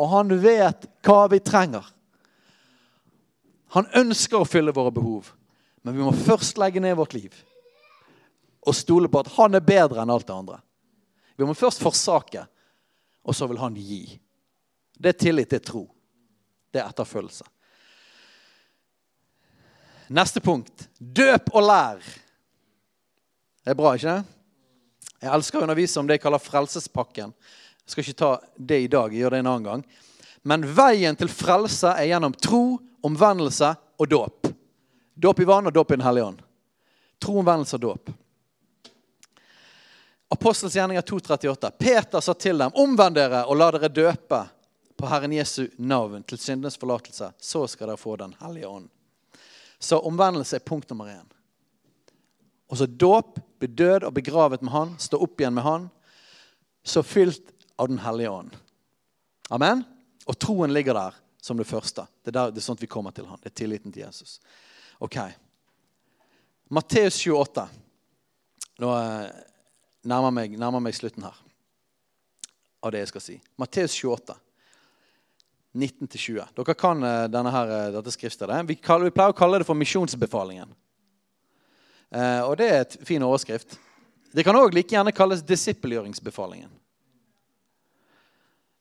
[0.00, 1.84] Og han vet hva vi trenger.
[3.72, 5.30] Han ønsker å fylle våre behov,
[5.82, 7.34] men vi må først legge ned vårt liv
[8.62, 10.60] og stole på at han er bedre enn alt det andre.
[11.34, 12.44] Vi må først forsake,
[13.26, 14.04] og så vil han gi.
[14.94, 15.82] Det er tillit, det er tro.
[16.70, 17.48] Det er etterfølgelse.
[20.12, 22.06] Neste punkt døp og lær.
[23.62, 24.38] Det er bra, ikke det?
[25.22, 27.34] Jeg elsker å undervise om det jeg kaller frelsespakken.
[27.82, 29.84] Jeg skal ikke ta det i dag, jeg gjør det en annen gang.
[30.42, 34.48] Men veien til frelse er gjennom tro omvendelse og dåp.
[35.14, 36.42] Dåp i vann og dåp i Den hellige ånd.
[37.22, 38.10] Tro, omvendelse og dåp.
[40.32, 41.70] Apostels gjerninger 2,38.
[41.78, 44.40] Peter sa til dem, omvend dere og la dere døpe
[44.96, 47.32] på Herren Jesu navn til syndenes forlatelse.
[47.38, 48.88] Så skal dere få Den hellige ånd.
[49.78, 51.26] Så omvendelse er punkt nummer én.
[52.70, 55.88] Og så dåp, bli død og begravet med Han, stå opp igjen med Han.
[56.82, 58.56] Så fylt av Den hellige ånd.
[59.50, 59.84] Amen.
[60.30, 62.06] Og troen ligger der som det første.
[62.22, 63.40] Det er, der, det er sånn vi kommer til han.
[63.42, 64.36] Det er tilliten til Jesus.
[65.02, 65.18] Ok.
[66.72, 67.66] Matteus 28.
[68.82, 69.26] Nå eh,
[70.08, 71.40] nærmer meg, nærmer meg slutten her
[72.82, 73.36] av det jeg skal si.
[73.60, 74.38] Matteus 28.
[75.72, 76.52] 19-20.
[76.56, 78.60] Dere kan eh, denne her, eh, dette skriftstedet.
[78.68, 80.74] Vi, vi, pleier å kalle det for misjonsbefalingen.
[82.12, 83.78] Eh, og det er et fin overskrift.
[84.32, 86.70] Det kan òg like gjerne kalles disippelgjøringsbefalingen.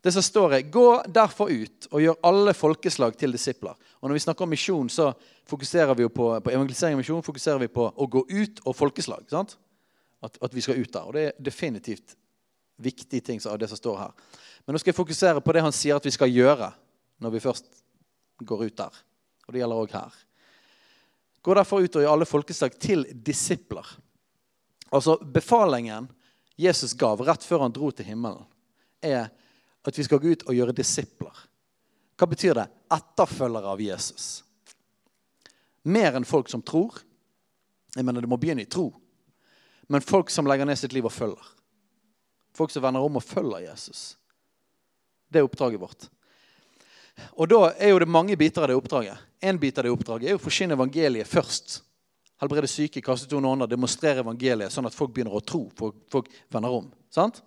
[0.02, 3.76] Det som står er 'Gå derfor ut og gjør alle folkeslag til disipler'.
[4.02, 5.14] Og Når vi snakker om misjon, så
[5.46, 8.76] fokuserer vi jo på, på evangelisering og misjon fokuserer vi på å gå ut og
[8.76, 9.30] folkeslag.
[9.30, 9.58] sant?
[10.24, 11.02] At, at, vi skal ut der.
[11.02, 12.16] Og det er definitivt
[12.78, 14.12] viktige ting av det som står her.
[14.66, 16.74] Men nå skal jeg fokusere på det han sier at vi skal gjøre
[17.20, 17.66] når vi først
[18.42, 18.94] går ut der.
[19.48, 20.14] Og det gjelder òg her.
[21.42, 23.86] Gå derfor ut og gjør alle folkeslag til disipler.
[24.92, 26.10] Altså Befalingen
[26.58, 28.46] Jesus gav rett før han dro til himmelen,
[29.02, 29.32] er
[29.88, 31.44] at vi skal gå ut og gjøre disipler.
[32.20, 32.68] Hva betyr det?
[32.94, 34.44] Etterfølgere av Jesus.
[35.90, 37.00] Mer enn folk som tror.
[37.96, 38.92] Jeg mener, Det må begynne i tro.
[39.90, 41.48] Men folk som legger ned sitt liv og følger.
[42.56, 44.18] Folk som vender om og følger Jesus.
[45.32, 46.10] Det er oppdraget vårt.
[47.36, 49.18] Og da er jo det mange biter av det oppdraget.
[49.42, 51.82] En bit av det oppdraget er å forsyne evangeliet først.
[52.42, 55.66] Helbrede syke, kaste ut noen andre, demonstrere evangeliet, sånn at folk begynner å tro.
[55.78, 56.88] Folk, folk vender om.
[57.14, 57.42] Sant?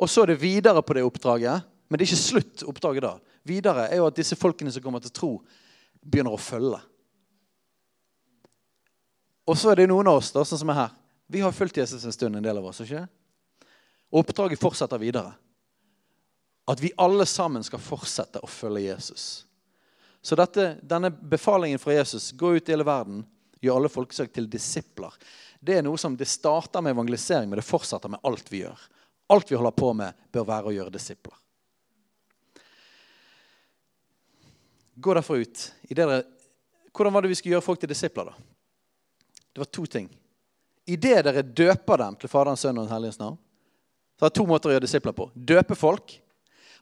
[0.00, 1.66] Og så er det videre på det oppdraget.
[1.88, 3.12] Men det er ikke slutt oppdraget da.
[3.46, 5.30] Videre er jo at disse folkene som kommer til tro,
[6.00, 6.80] begynner å følge.
[9.44, 10.94] Og så er det noen av oss da, sånn som er her.
[11.28, 12.80] Vi har fulgt Jesus en stund, en del av oss.
[12.84, 13.04] ikke?
[14.12, 15.34] Og oppdraget fortsetter videre.
[16.68, 19.44] At vi alle sammen skal fortsette å følge Jesus.
[20.24, 23.20] Så dette, denne befalingen fra Jesus, gå ut i hele verden,
[23.60, 25.12] gjør alle folkesøk til disipler,
[25.64, 28.80] det er noe som det starter med evangelisering, men det fortsetter med alt vi gjør.
[29.26, 31.36] Alt vi holder på med, bør være å gjøre disipler.
[34.94, 35.62] Gå derfor ut.
[35.90, 36.22] Dere,
[36.94, 38.30] hvordan var det vi skulle gjøre folk til disipler?
[38.30, 38.34] da?
[39.52, 40.10] Det var to ting.
[40.86, 43.38] Idet dere døper dem til Faderens, Sønn og Den helliges navn,
[44.18, 45.30] så er det to måter å gjøre disipler på.
[45.34, 46.18] Døpe folk.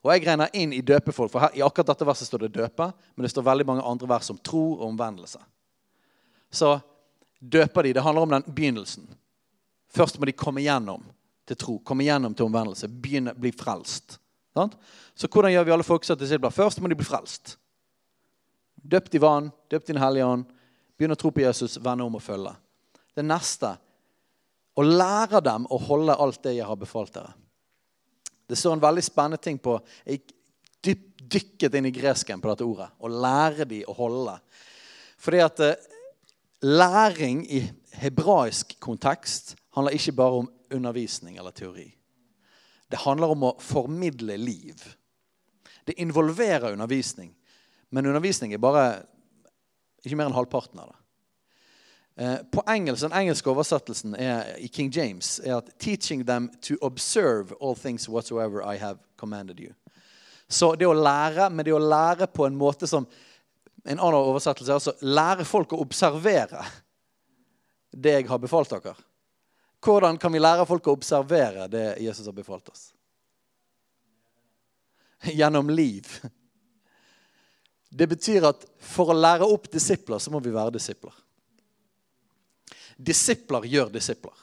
[0.02, 2.52] Og jeg regner inn i døpe folk, for her, I akkurat dette verset står det
[2.56, 5.38] 'døpe', men det står veldig mange andre vers om tro og omvendelse.
[6.50, 6.80] Så
[7.38, 7.92] døper de.
[7.92, 9.06] Det handler om den begynnelsen.
[9.88, 11.04] Først må de komme gjennom
[11.48, 14.18] til tro, komme gjennom til omvendelse, begynne, bli frelst.
[14.54, 14.76] Sant?
[15.14, 16.52] Så hvordan gjør vi alle folk som disipler?
[16.54, 17.56] Først må de bli frelst.
[18.82, 20.44] Døpt i vann, døpt i Den hellige ånd,
[20.96, 22.52] begynne å tro på Jesus, vende om og følge.
[23.14, 23.74] Det neste
[24.78, 27.34] å lære dem å holde alt det jeg har befalt dere.
[28.48, 30.24] Det står en veldig spennende ting på Jeg
[31.32, 32.88] dykket inn i gresken på dette ordet.
[32.98, 34.34] Å lære dem å holde.
[35.22, 35.84] Fordi at eh,
[36.66, 37.62] læring i
[38.02, 41.90] hebraisk kontekst handler ikke bare om undervisning eller teori.
[42.88, 44.82] Det handler om å formidle liv.
[45.84, 47.34] Det involverer undervisning.
[47.90, 48.86] Men undervisning er bare
[50.04, 50.98] ikke mer enn halvparten av det.
[52.16, 56.76] Eh, på engelsk, Den engelske oversettelsen er, i King James er at 'teaching them to
[56.82, 59.74] observe all things whatsoever I have commanded you'.
[60.48, 63.06] Så det å lære, men det å lære på en måte som
[63.84, 66.64] En annen oversettelse er altså lære folk å observere
[68.02, 68.94] det jeg har befalt dere.
[69.82, 72.92] Hvordan kan vi lære folk å observere det Jesus har befalt oss?
[75.26, 76.06] Gjennom liv.
[77.90, 81.14] Det betyr at for å lære opp disipler, så må vi være disipler.
[82.96, 84.36] Disipler gjør disipler.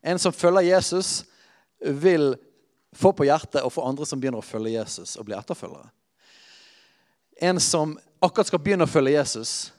[0.00, 1.24] En som følger Jesus,
[1.80, 2.34] vil
[2.92, 5.90] få på hjertet og få andre som begynner å følge Jesus, og bli etterfølgere.
[7.40, 9.72] En som akkurat skal begynne å følge Jesus,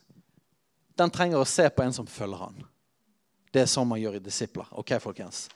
[0.98, 2.62] den trenger å se på en som følger han.
[3.52, 4.68] Det er sånn man gjør i disipler.
[4.80, 5.50] Ok, folkens?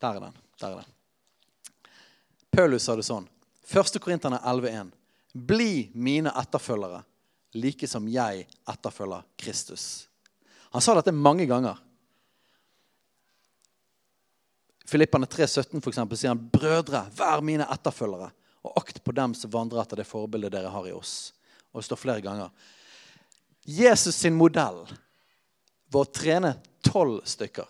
[0.00, 0.36] Der er den.
[0.60, 0.92] Der er den.
[2.50, 3.26] Paulus sa det sånn.
[3.68, 3.98] 1.
[4.00, 4.92] Korinterne 11,1.
[5.36, 7.02] Bli mine etterfølgere,
[7.60, 10.06] like som jeg etterfølger Kristus.
[10.72, 11.76] Han sa dette mange ganger.
[14.86, 18.30] Filippane 3,17 for eksempel, sier han, 'Brødre, vær mine etterfølgere,
[18.66, 21.32] og akt på dem som vandrer etter det forbildet dere har i oss.'
[21.72, 22.50] Og det står flere ganger.
[23.66, 24.86] Jesus sin modell
[25.92, 26.54] var å trene
[26.86, 27.68] tolv stykker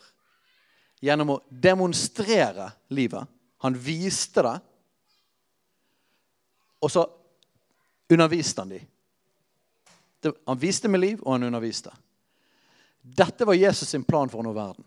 [1.01, 3.27] gjennom å demonstrere livet.
[3.65, 4.55] Han viste det.
[6.85, 7.07] Og så
[8.13, 8.87] underviste han dem.
[10.47, 11.93] Han viste med liv, og han underviste.
[13.03, 14.87] Dette var Jesus sin plan for å nå verden.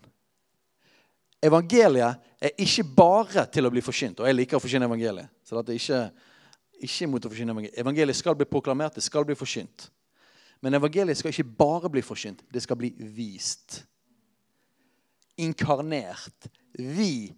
[1.43, 4.19] Evangeliet er ikke bare til å bli forkynt.
[4.19, 5.31] Og jeg liker å forkynne evangeliet.
[5.43, 6.01] så dette er ikke,
[6.87, 7.79] ikke mot å forkynne evangeliet.
[7.79, 9.89] Evangeliet skal bli proklamert, det skal bli forkynt.
[10.59, 13.83] Men evangeliet skal ikke bare bli forkynt, det skal bli vist.
[15.39, 16.49] Inkarnert.
[16.75, 17.31] Vi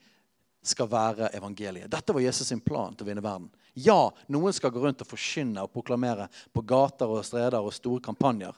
[0.62, 1.90] skal være evangeliet.
[1.90, 3.50] Dette var Jesus sin plan til å vinne verden.
[3.78, 8.02] Ja, noen skal gå rundt og forkynne og proklamere på gater og streder og store
[8.04, 8.58] kampanjer.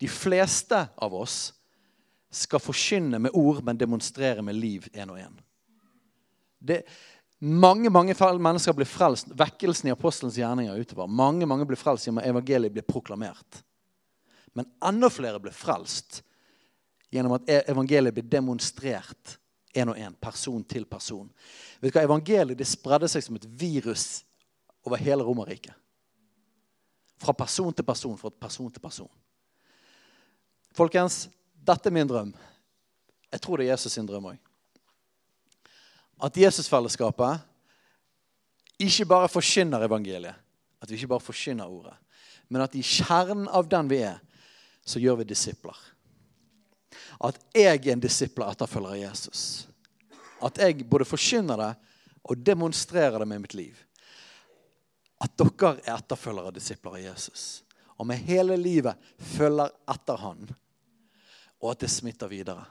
[0.00, 1.52] De fleste av oss
[2.36, 5.36] skal forkynne med ord, men demonstrere med liv én og én.
[7.38, 9.28] Mange mange mennesker blir frelst.
[9.28, 11.06] Vekkelsen i apostelens gjerninger utover.
[11.06, 13.62] Mange mange blir frelst gjennom evangeliet blir proklamert.
[14.56, 16.22] Men enda flere blir frelst
[17.12, 19.36] gjennom at e- evangeliet blir demonstrert
[19.76, 21.28] én og én, person til person.
[21.80, 22.06] Vet du hva?
[22.06, 24.24] Evangeliet det spredde seg som et virus
[24.86, 25.74] over hele Romerriket.
[27.20, 29.10] Fra person til person, fra person til person.
[30.76, 31.26] Folkens,
[31.66, 32.32] dette er min drøm.
[33.32, 34.38] Jeg tror det er Jesus sin drøm òg.
[36.22, 37.42] At Jesusfellesskapet
[38.80, 40.36] ikke bare forkynner evangeliet,
[40.80, 41.96] at vi ikke bare forkynner ordet,
[42.48, 44.20] men at i kjernen av den vi er,
[44.86, 45.76] så gjør vi disipler.
[47.26, 49.42] At jeg er en disippel og etterfølger av Jesus.
[50.44, 51.72] At jeg både forkynner det
[52.26, 53.76] og demonstrerer det med mitt liv.
[55.22, 57.46] At dere er etterfølgere og disipler av Jesus.
[57.96, 59.00] Og med hele livet
[59.32, 60.44] følger etter han.
[61.66, 62.62] Og at det smitter videre.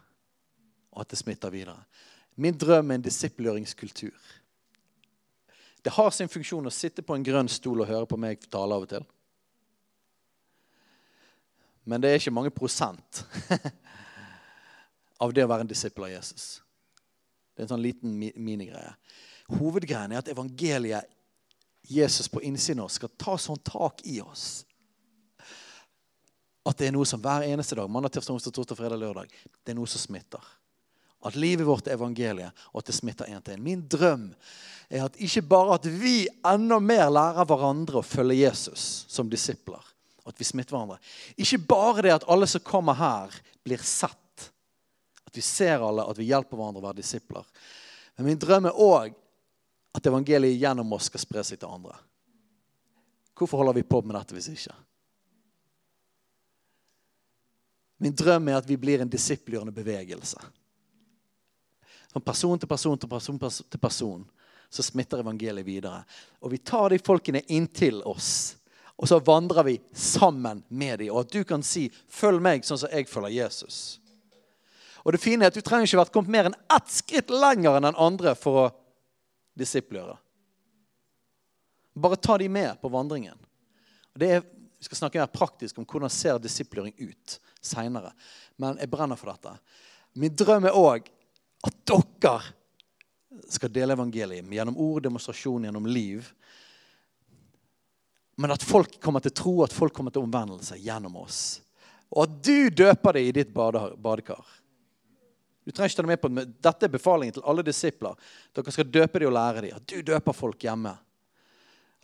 [0.96, 1.82] Og at det smitter videre.
[2.40, 4.16] Min drøm er en disippelgjøringskultur.
[5.84, 8.74] Det har sin funksjon å sitte på en grønn stol og høre på meg tale
[8.78, 9.04] av og til.
[11.86, 13.22] Men det er ikke mange prosent
[15.24, 16.48] av det å være en disippel av Jesus.
[17.54, 18.96] Det er en sånn liten minigreie.
[19.60, 21.12] Hovedgreien er at evangeliet,
[21.86, 24.64] Jesus på innsiden av oss, skal ta sånn tak i oss.
[26.66, 29.74] At det er noe som hver eneste dag, mandag, tirsdag, onsdag, torsdag, fredag, lørdag, det
[29.74, 30.42] er noe som smitter.
[31.26, 33.64] At livet vårt er evangeliet, og at det smitter én til én.
[33.66, 34.28] Min drøm
[34.90, 39.82] er at ikke bare at vi enda mer lærer hverandre å følge Jesus som disipler,
[40.26, 41.00] at vi smitter hverandre.
[41.38, 43.34] Ikke bare det at alle som kommer her,
[43.66, 44.50] blir sett
[45.26, 47.46] at vi ser alle, at vi hjelper hverandre å være disipler.
[48.16, 49.16] Men min drøm er òg
[49.96, 51.96] at evangeliet gjennom oss skal spre seg til andre.
[53.36, 54.76] Hvorfor holder vi på med dette hvis ikke?
[57.98, 60.40] Min drøm er at vi blir en disiplgjørende bevegelse.
[62.12, 64.26] Fra person til person til person til person
[64.70, 66.04] så smitter evangeliet videre.
[66.42, 68.58] Og vi tar de folkene inntil oss,
[68.96, 71.12] og så vandrer vi sammen med dem.
[71.14, 74.00] Og at du kan si 'følg meg sånn som jeg følger Jesus'.
[75.06, 77.78] Og det fine er at Du trenger ikke vært kommet mer enn ett skritt lenger
[77.78, 78.74] enn den andre for å
[79.58, 80.18] disiplgjøre.
[81.96, 83.38] Bare ta de med på vandringen.
[84.14, 88.14] Og det er, vi skal snakke mer praktisk om hvordan ser disiplgjøring ut seinere.
[88.62, 89.56] Men jeg brenner for dette.
[90.16, 91.10] Min drøm er òg
[91.66, 92.38] at dere
[93.52, 96.28] skal dele evangeliet gjennom ord, demonstrasjon, gjennom liv.
[98.36, 101.62] Men at folk kommer til tro, at folk kommer til omvendelse gjennom oss.
[102.12, 104.46] Og at du døper det i ditt badekar.
[105.66, 108.14] Du trenger ikke ta det med på men Dette er befalingen til alle disipler.
[108.54, 109.80] Dere skal døpe dem og lære dem.
[109.80, 110.94] At du døper folk hjemme.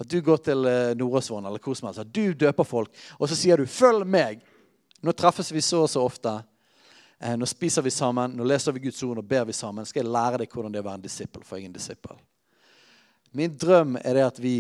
[0.02, 2.02] At du går til eh, Nordåsvann eller hvor som helst.
[2.02, 2.90] At du døper folk.
[3.20, 4.42] Og så sier du 'følg meg'.
[5.02, 6.36] Nå treffes vi så og så ofte.
[7.20, 9.86] Eh, nå spiser vi sammen, nå leser vi Guds ord, nå ber vi sammen.
[9.86, 11.46] Skal jeg lære deg hvordan det er å være en disippel?
[11.46, 12.20] For jeg er en disippel.
[13.38, 14.56] Min drøm er det at vi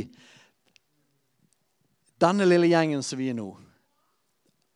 [2.22, 3.48] Denne lille gjengen som vi er nå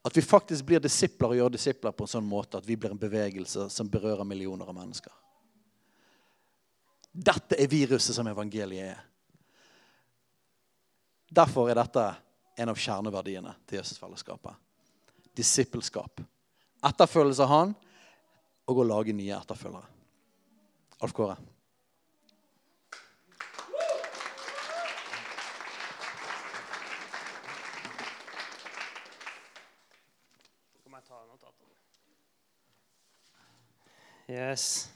[0.06, 2.92] at vi faktisk blir disipler og gjør disipler på en sånn måte at vi blir
[2.94, 5.14] en bevegelse som berører millioner av mennesker.
[7.10, 9.00] Dette er viruset som evangeliet er.
[11.26, 12.04] Derfor er dette
[12.54, 14.54] en av kjerneverdiene til Jesusfellesskapet.
[15.36, 16.22] Disippelskap.
[16.86, 17.76] Etterfølgelse av Han
[18.70, 19.92] og å lage nye etterfølgere.
[21.04, 21.38] Alf Kåre.
[34.26, 34.90] Yes.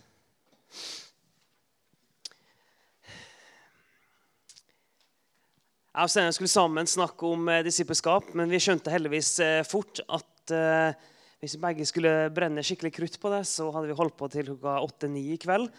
[5.99, 9.99] Jeg og Steinar skulle sammen snakke om eh, disippelskap, men vi skjønte heldigvis eh, fort
[10.07, 11.09] at eh,
[11.39, 14.49] hvis vi begge skulle brenne skikkelig krutt på det, så hadde vi holdt på til
[14.49, 15.69] klokka åtte-ni i kveld.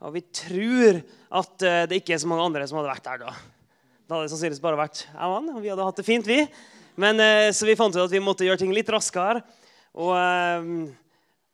[0.00, 1.00] Og vi tror
[1.40, 3.32] at uh, det ikke er så mange andre som hadde vært der da.
[4.06, 6.38] Da hadde det sannsynligvis bare vært jeg og vi hadde hatt det fint, vi.
[7.00, 9.42] Men, uh, så vi fant ut at vi måtte gjøre ting litt raskere.
[9.98, 10.14] Og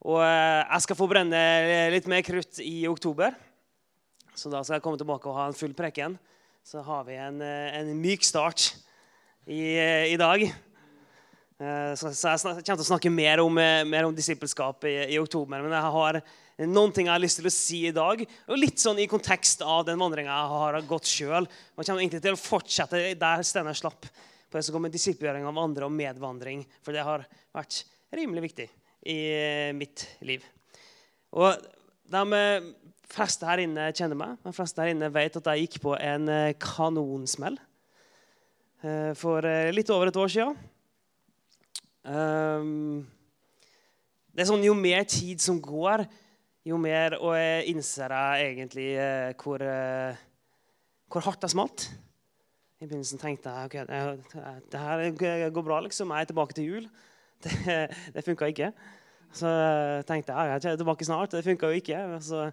[0.07, 1.39] og jeg skal få brenne
[1.91, 3.33] litt mer krutt i oktober.
[4.39, 6.15] Så da skal jeg komme tilbake og ha en full preken.
[6.63, 8.69] Så har vi en, en myk start
[9.49, 9.75] i,
[10.13, 10.45] i dag.
[11.57, 15.63] Så jeg kommer til å snakke mer om, mer om disippelskap i, i, oktober.
[15.65, 16.19] Men jeg har
[16.69, 18.21] noen ting jeg har lyst til å si i dag.
[18.51, 21.49] Og litt sånn i kontekst av den vandringa jeg har gått sjøl.
[21.49, 24.05] Og kommer egentlig til å fortsette der Steinar slapp.
[24.51, 26.67] På det som går med disippelgjøring av andre og medvandring.
[26.85, 27.25] For det har
[27.57, 27.81] vært
[28.13, 28.69] rimelig viktig
[29.09, 29.19] i
[29.77, 30.45] mitt liv.
[31.37, 31.57] Og
[32.13, 32.45] de
[33.13, 34.37] fleste her inne kjenner meg.
[34.45, 37.59] De fleste her inne vet at jeg gikk på en eh, kanonsmell
[38.83, 40.57] eh, for eh, litt over et år siden.
[42.07, 43.03] Um,
[44.31, 46.05] det er sånn, Jo mer tid som går,
[46.67, 50.19] jo mer og jeg innser jeg egentlig eh, hvor, eh,
[51.11, 51.87] hvor hardt det smalt.
[52.83, 54.01] I begynnelsen tenkte jeg ok, det,
[54.75, 56.11] det her går bra, liksom.
[56.11, 56.89] Jeg er tilbake til jul.
[57.45, 57.53] Det,
[58.15, 58.71] det funka ikke.
[59.37, 59.51] Så
[60.09, 61.35] tenkte jeg jeg er tilbake snart.
[61.37, 61.99] Det funka jo ikke.
[62.25, 62.47] Så,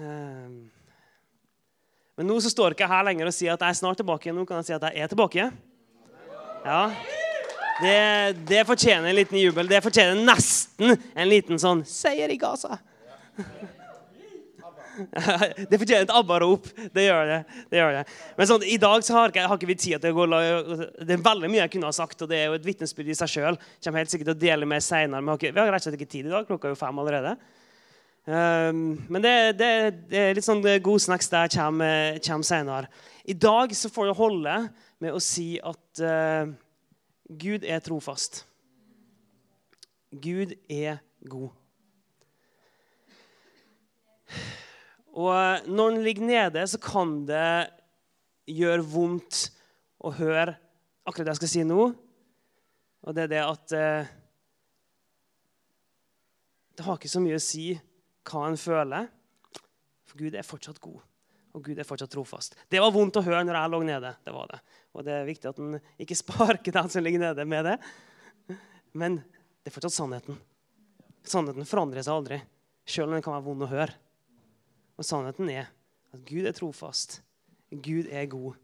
[0.00, 0.56] um,
[2.16, 4.32] men nå så står ikke jeg her lenger og sier at jeg er snart tilbake.
[4.32, 5.50] Nå kan jeg si at jeg er tilbake.
[6.64, 6.80] Ja.
[7.78, 9.68] Det, det fortjener en liten jubel.
[9.70, 12.78] Det fortjener nesten en liten sånn seier i Gaza.
[15.70, 16.64] Det fortjener et ABBA-rop.
[16.94, 17.38] Det gjør det.
[17.70, 18.00] det gjør det.
[18.38, 21.14] Men sånn, i dag så har ikke, har ikke vi tid til å gå Det
[21.14, 23.30] er veldig mye jeg kunne ha sagt, og det er jo et vitnesbyrd i seg
[23.30, 23.60] sjøl.
[23.84, 25.22] Kommer helt sikkert til å dele med senere.
[25.22, 26.48] Men vi har rett og slett ikke tid i dag.
[26.48, 27.36] Klokka er jo fem allerede.
[28.28, 29.68] Um, men det, det,
[30.12, 32.90] er litt sånn god snacks der kommer, kommer senere.
[33.28, 34.56] I dag så får det holde
[35.00, 36.50] med å si at uh,
[37.28, 38.46] Gud er trofast.
[40.08, 41.50] Gud er god.
[45.12, 47.68] Og når den ligger nede, så kan det
[48.48, 49.48] gjøre vondt
[50.00, 50.54] å høre
[51.04, 51.82] akkurat det jeg skal si nå.
[53.04, 54.14] Og det er det at eh,
[56.78, 57.72] Det har ikke så mye å si
[58.28, 59.08] hva en føler,
[60.06, 61.00] for Gud er fortsatt god.
[61.56, 62.56] Og Gud er fortsatt trofast.
[62.68, 64.12] Det var vondt å høre når jeg lå nede.
[64.24, 64.60] det var det.
[64.94, 67.78] Og det er viktig at en ikke sparker den som ligger nede, med det.
[68.92, 70.38] Men det er fortsatt sannheten.
[71.28, 72.38] Sannheten forandrer seg aldri,
[72.88, 73.96] sjøl om den kan være vond å høre.
[74.98, 75.68] Og sannheten er
[76.14, 77.20] at Gud er trofast.
[77.70, 78.56] Gud er god.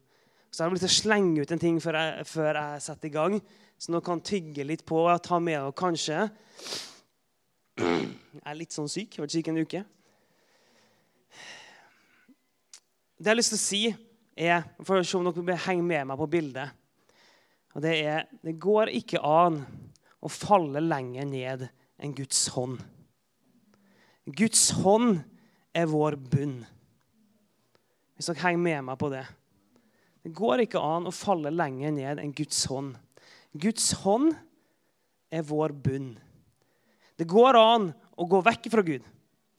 [0.51, 3.11] Så jeg har lyst til å slenge ut en ting før jeg, før jeg setter
[3.11, 3.41] i gang,
[3.75, 6.29] så dere kan tygge litt på og ta med dere kanskje.
[7.75, 9.11] Jeg er litt sånn syk.
[9.11, 9.83] Jeg har vært syk en uke.
[13.25, 13.83] Det jeg har lyst til å si,
[14.37, 16.75] er For å se om dere henger med meg på bildet.
[17.73, 19.63] Og Det er Det går ikke an
[20.21, 21.63] å falle lenger ned
[22.01, 22.83] enn Guds hånd.
[24.29, 25.23] Guds hånd
[25.73, 26.67] er vår bunn.
[28.17, 29.25] Hvis dere henger med meg på det.
[30.25, 32.93] Det går ikke an å falle lenger ned enn Guds hånd.
[33.57, 34.35] Guds hånd
[35.33, 36.13] er vår bunn.
[37.17, 39.05] Det går an å gå vekk fra Gud.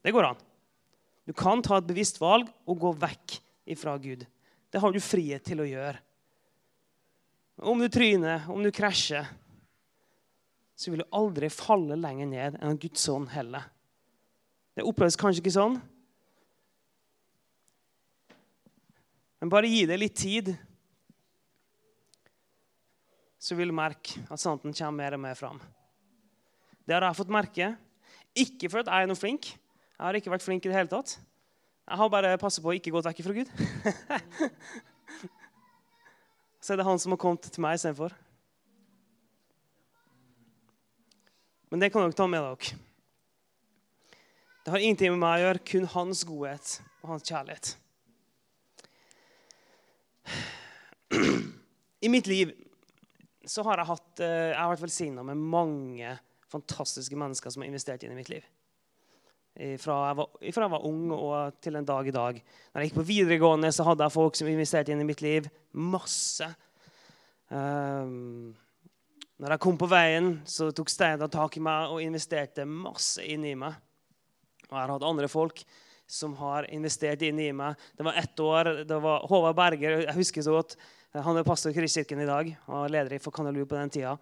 [0.06, 0.46] Det går an.
[1.26, 3.40] Du kan ta et bevisst valg og gå vekk
[3.74, 4.28] fra Gud.
[4.70, 5.98] Det har du frihet til å gjøre.
[7.66, 9.26] Om du tryner, om du krasjer,
[10.76, 13.66] så vil du aldri falle lenger ned enn Guds ånd heller.
[14.76, 15.80] Det oppleves kanskje ikke sånn,
[19.46, 20.48] Men bare gi det litt tid,
[23.38, 25.60] så vil du merke at sannheten kommer mer og mer fram.
[26.82, 27.68] Det har jeg fått merke.
[28.34, 29.52] Ikke fordi jeg er noe flink.
[29.52, 31.14] Jeg har ikke vært flink i det hele tatt.
[31.86, 33.50] Jeg har bare passet på å ikke gått vekk fra Gud.
[36.64, 38.16] så er det han som har kommet til meg istedenfor.
[41.70, 42.82] Men det kan dere ta med dere.
[44.66, 46.72] Det har ingenting med meg å gjøre, kun hans godhet
[47.04, 47.76] og hans kjærlighet.
[52.02, 52.56] I mitt liv
[53.46, 56.16] så har jeg, hatt, eh, jeg har vært velsigna med mange
[56.50, 58.46] fantastiske mennesker som har investert inn i mitt liv.
[59.56, 62.40] Fra jeg, var, fra jeg var ung og til en dag i dag.
[62.74, 65.48] Når jeg gikk på videregående, så hadde jeg folk som investerte inn i mitt liv.
[65.72, 66.50] Masse.
[67.48, 68.52] Um,
[69.40, 73.48] når jeg kom på veien, så tok Steinar tak i meg og investerte masse inn
[73.48, 73.80] i meg.
[74.68, 75.64] Og jeg har hatt andre folk
[76.08, 77.80] som har investert inn i meg.
[77.98, 78.72] Det var ett år.
[78.88, 80.02] det var Håvard Berger.
[80.06, 80.76] jeg husker så godt,
[81.16, 84.18] Han er pastor i Kristkirken i dag og leder for Kanalu på den tida.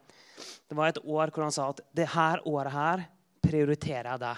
[0.70, 3.06] Det var et år hvor han sa at det her året her
[3.42, 4.38] prioriterer jeg deg.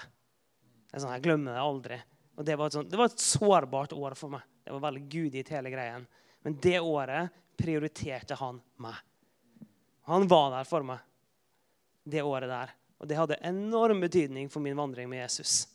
[0.86, 1.98] Det er sånn, Jeg glemmer det aldri.
[2.36, 4.44] Og det var, sånt, det var et sårbart år for meg.
[4.64, 6.06] Det var veldig gudgitt, hele greien.
[6.44, 8.96] Men det året prioriterte han meg.
[10.06, 11.02] Han var der for meg
[12.06, 12.74] det året der.
[13.02, 15.66] Og det hadde enorm betydning for min vandring med Jesus.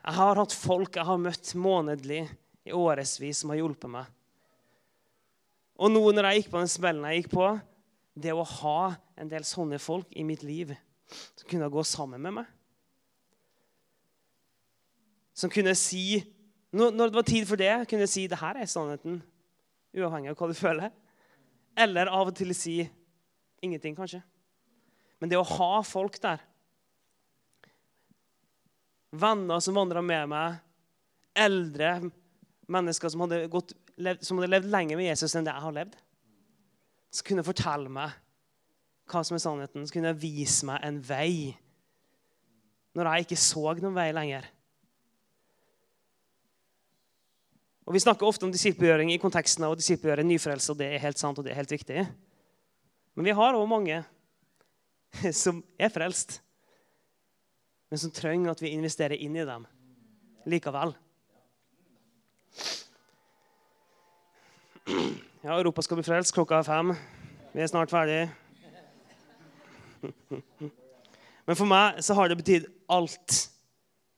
[0.00, 2.22] Jeg har hatt folk jeg har møtt månedlig
[2.68, 4.06] i årevis som har hjulpet meg.
[5.80, 7.48] Og nå når jeg gikk på den smellen jeg gikk på,
[8.20, 10.74] det å ha en del sånne folk i mitt liv
[11.08, 12.56] som kunne gå sammen med meg
[15.40, 16.20] Som kunne si
[16.70, 19.16] Når det var tid for det, kunne si det her er sannheten,
[19.90, 20.92] uavhengig av hva du føler.
[21.74, 22.76] Eller av og til si
[23.58, 24.20] ingenting, kanskje.
[25.18, 26.44] Men det å ha folk der
[29.10, 30.60] venner som vandra med meg,
[31.34, 31.96] eldre
[32.70, 33.74] mennesker som hadde, gått,
[34.22, 35.98] som hadde, levd, lenger med Jesus enn det jeg har levd.
[37.10, 38.14] Som kunne fortelle meg
[39.10, 41.50] hva som er sannheten, som kunne vise meg en vei
[42.94, 44.46] når jeg ikke så noen vei lenger.
[47.88, 51.02] Og Vi snakker ofte om disippelgjøring i konteksten av å disippelgjøre nyfrelse, og det er
[51.02, 52.06] helt sant og det er helt viktig.
[53.16, 54.02] Men vi har òg mange
[55.42, 56.38] som er frelst,
[57.90, 59.66] men som trenger at vi investerer inn i dem
[60.46, 60.94] likevel.
[65.40, 66.34] Ja, Europa skal bli frelst.
[66.36, 66.94] Klokka er fem.
[67.54, 68.28] Vi er snart ferdig.
[71.46, 73.36] Men for meg så har det betydd alt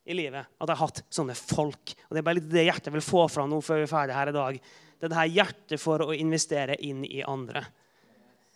[0.04, 1.94] i livet at jeg har hatt sånne folk.
[2.08, 4.16] Og Det er bare litt det hjertet vil få fra nå før vi er ferdig
[4.16, 4.58] her i dag.
[4.58, 7.64] Det er det her hjertet for å investere inn i andre.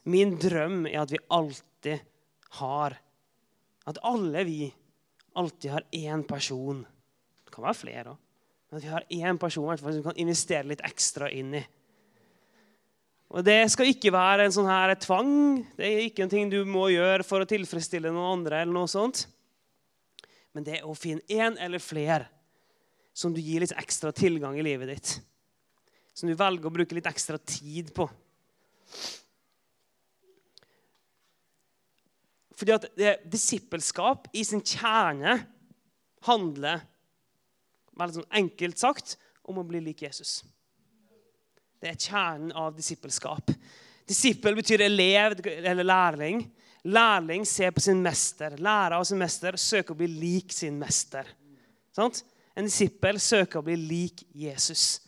[0.07, 2.13] Min drøm er at vi alltid
[2.61, 3.01] har
[3.87, 4.65] At alle vi
[5.39, 6.81] alltid har én person.
[7.45, 8.23] Det kan være flere òg.
[8.75, 11.61] At vi har én person som vi kan investere litt ekstra inn i.
[13.31, 15.31] Og Det skal ikke være en sånn her tvang.
[15.79, 18.63] Det er ikke en ting du må gjøre for å tilfredsstille noen andre.
[18.63, 19.27] eller noe sånt.
[20.57, 22.31] Men det er å finne én eller flere
[23.17, 25.13] som du gir litt ekstra tilgang i livet ditt.
[26.17, 28.09] Som du velger å bruke litt ekstra tid på.
[32.57, 35.37] Fordi at det, disippelskap i sin kjerne
[36.25, 36.87] handler
[37.97, 40.39] veldig sånn enkelt sagt om å bli lik Jesus.
[41.77, 43.53] Det er kjernen av disippelskap.
[44.09, 46.47] Disippel betyr elev eller lærling.
[46.87, 48.55] Lærling ser på sin mester.
[48.62, 51.26] Lærer av sin mester søker å bli lik sin mester.
[51.97, 52.22] Sant?
[52.57, 55.03] En disippel søker å bli lik Jesus.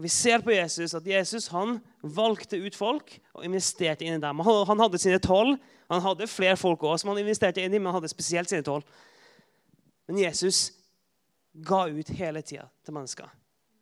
[0.00, 4.44] Vi ser på Jesus at Jesus han valgte ut folk og investerte inn i dem.
[4.44, 5.58] Han hadde sine tolv.
[5.90, 8.64] Han hadde flere folk også, som han investerte inn i, men han hadde spesielt sine
[8.64, 8.86] tolv.
[10.08, 10.68] Men Jesus
[11.66, 13.28] ga ut hele tida til mennesker.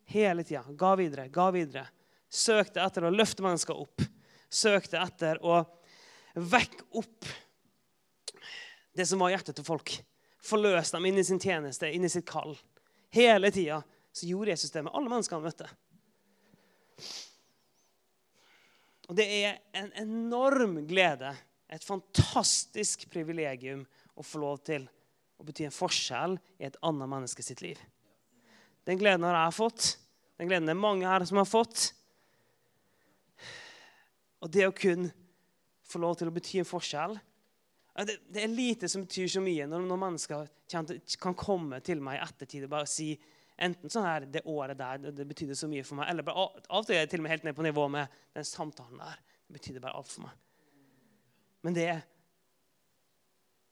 [0.09, 0.63] Hele tida.
[0.75, 1.85] Ga videre, ga videre
[2.29, 4.05] søkte etter å løfte mennesker opp.
[4.49, 5.61] Søkte etter å
[6.39, 7.27] vekke opp
[8.95, 9.93] det som var hjertet til folk.
[10.43, 12.55] Forløse dem inn i sin tjeneste, inn i sitt kall.
[13.15, 13.81] Hele tida
[14.25, 15.69] gjorde Jesus det med alle mennesker han møtte.
[19.09, 21.31] Og Det er en enorm glede,
[21.69, 23.85] et fantastisk privilegium,
[24.19, 24.83] å få lov til
[25.39, 27.79] å bety en forskjell i et annet menneske sitt liv.
[28.83, 29.87] Den gleden har jeg fått.
[30.39, 31.93] Den gleden er mange her som har fått.
[34.43, 35.13] Og det å kunne
[35.89, 37.17] få lov til å bety en forskjell
[38.05, 40.47] det, det er lite som betyr så mye når, når mennesker
[41.19, 43.11] kan komme til meg i ettertid og bare si
[43.59, 46.79] enten sånn her Det året der det, betydde så mye for meg, eller bare, av
[46.79, 49.19] og til er jeg til og med helt ned på nivå med den samtalen der.
[49.47, 50.37] Det betydde bare alt for meg.
[51.67, 52.01] Men det er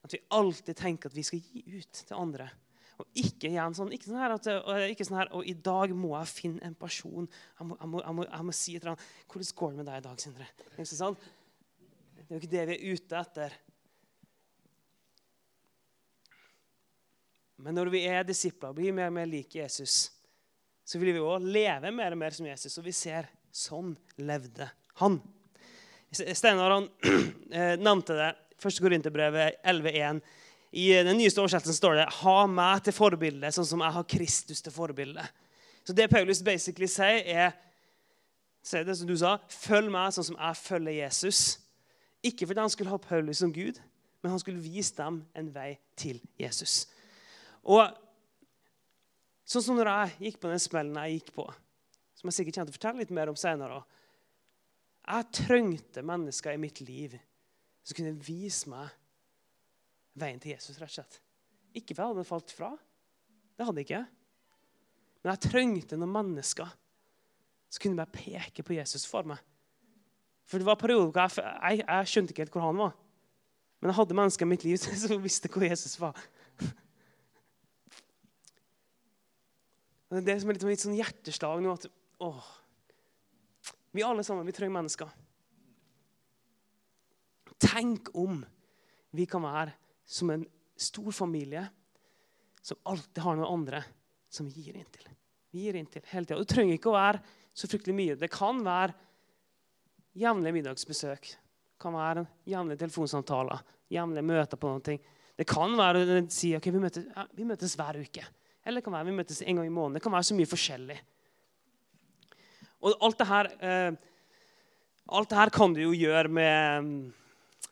[0.03, 2.49] at vi alltid tenker at vi skal gi ut til andre.
[2.97, 4.47] Og ikke igjen sånn, ikke sånn her at,
[4.89, 7.27] ikke sånn her, og i dag må jeg finne en person.
[7.59, 9.09] Jeg må, jeg må, jeg må, jeg må si et eller annet.
[9.27, 11.19] 'Hvordan går det med deg i dag, Sindre?' Ikke sånn?
[12.27, 13.53] Det er jo ikke det vi er ute etter.
[17.63, 20.09] Men når vi er disipler og blir mer og mer like Jesus,
[20.83, 22.75] så vil vi òg leve mer og mer som Jesus.
[22.77, 24.67] Og vi ser sånn levde
[24.99, 25.15] han.
[26.11, 26.89] Steinar han,
[27.55, 28.33] eh, nevnte det.
[28.59, 30.19] Første Korinterbrevet 11,1.
[30.75, 34.61] I den nyeste oversettelsen står det 'ha meg til forbilde, sånn som jeg har Kristus
[34.61, 35.29] til forbilde'.
[35.87, 37.55] Så det Paulus basically sier, er
[38.61, 41.66] sier det som du sa, 'følg meg sånn som jeg følger Jesus'.
[42.27, 43.79] Ikke fordi han skulle ha Paulus som Gud,
[44.21, 45.69] men han skulle vise dem en vei
[45.99, 46.85] til Jesus.
[47.67, 47.85] Og
[49.47, 51.45] sånn som når jeg gikk på den smellen jeg gikk på,
[52.17, 53.83] som jeg sikkert kommer til å fortelle litt mer om senere
[55.07, 57.13] Jeg trengte mennesker i mitt liv
[57.87, 58.89] som kunne vise meg
[60.17, 61.19] veien til Jesus, rett og slett.
[61.77, 62.71] Ikke fordi jeg hadde falt fra.
[63.55, 64.01] Det hadde jeg ikke.
[65.21, 66.73] Men jeg trengte noen mennesker
[67.69, 69.39] som kunne bare peke på Jesus for meg.
[70.47, 72.95] For det var perioder hvor jeg, jeg, jeg, skjønte ikke helt hvor han var.
[73.77, 76.17] Men jeg hadde mennesker i mitt liv som visste hvor Jesus var.
[80.07, 81.73] Det er det som er litt, litt sånn hjerteslag nå.
[81.75, 81.87] at
[82.23, 82.51] åh,
[83.91, 85.11] Vi alle sammen vi trenger mennesker.
[87.57, 88.39] Tenk om
[89.17, 89.73] vi kan være
[90.07, 90.45] som en
[90.77, 91.65] stor familie
[92.63, 93.81] som alltid har noen andre
[94.31, 95.07] som vi gir inn til.
[95.51, 96.39] Vi gir inn til hele tida.
[96.39, 97.21] Det trenger ikke å være
[97.57, 98.17] så fryktelig mye.
[98.19, 98.95] Det kan være
[100.17, 101.29] jevnlige middagsbesøk.
[101.29, 103.61] Det kan være jevnlige telefonsamtaler,
[103.93, 104.97] jevnlige møter på noe.
[105.37, 107.05] Det kan være å si ok, vi møtes,
[107.37, 108.25] vi møtes hver uke.
[108.65, 109.99] Eller det kan være vi møtes en gang i måneden.
[109.99, 110.97] Det kan være så mye forskjellig.
[112.81, 113.91] Og alt det her, eh,
[115.07, 117.13] alt det her kan du jo gjøre med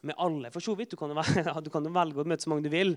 [0.06, 0.94] med alle, for så vidt.
[0.94, 2.96] Du kan, jo, du kan velge å møte så mange du vil.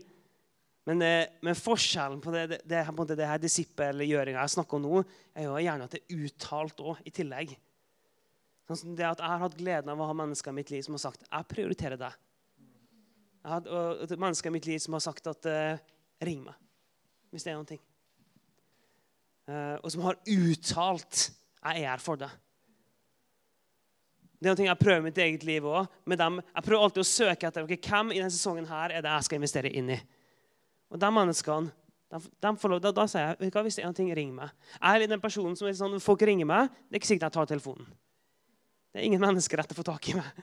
[0.89, 5.03] Men, eh, men forskjellen på det, det, det, det her disippelgjøringa jeg snakker om nå,
[5.37, 7.57] er jo gjerne at det er uttalt òg, i tillegg.
[8.69, 10.97] Sånn det at Jeg har hatt gleden av å ha mennesker i mitt liv som
[10.99, 12.17] har sagt jeg prioriterer deg.
[13.39, 15.79] Jeg har hatt mennesker i mitt liv som har sagt at uh,
[16.21, 16.57] ring meg
[17.33, 17.81] hvis det er noen ting.
[19.49, 21.31] eh, og som har uttalt
[21.65, 22.31] 'Jeg er for deg'.
[24.41, 25.89] Det er noe jeg prøver i mitt eget liv òg.
[26.07, 29.25] Jeg prøver alltid å søke etter okay, hvem i denne sesongen her er det jeg
[29.25, 30.01] skal investere inn i.
[30.91, 31.73] Og de menneskene
[32.09, 34.53] de, de lov, da, da, sier jeg hva, hvis det er noe, ring meg.
[34.81, 37.37] Jeg er den personen som er sånn, folk ringer meg, det er ikke sikkert jeg
[37.37, 37.91] tar telefonen.
[38.93, 40.41] Det er ingen mennesker dette å få tak i meg.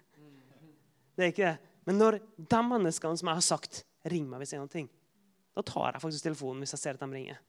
[1.16, 1.72] Det er ikke det.
[1.86, 4.88] Men når de menneskene som jeg har sagt, ringer meg hvis det er noe,
[5.56, 7.42] da tar jeg faktisk telefonen hvis jeg ser at de ringer.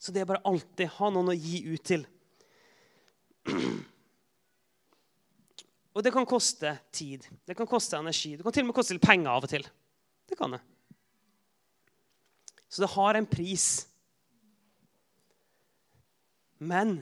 [0.00, 2.06] Så det er bare alltid ha noen å gi ut til.
[5.96, 8.94] Og det kan koste tid, det kan koste energi, det kan til og med koste
[8.96, 9.64] litt penger av og til.
[10.28, 10.60] Det kan det.
[12.68, 13.86] Så det har en pris.
[16.58, 16.98] Men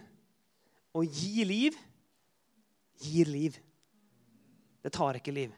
[0.94, 1.76] å gi liv
[3.04, 3.58] gir liv.
[4.82, 5.54] Det tar ikke liv.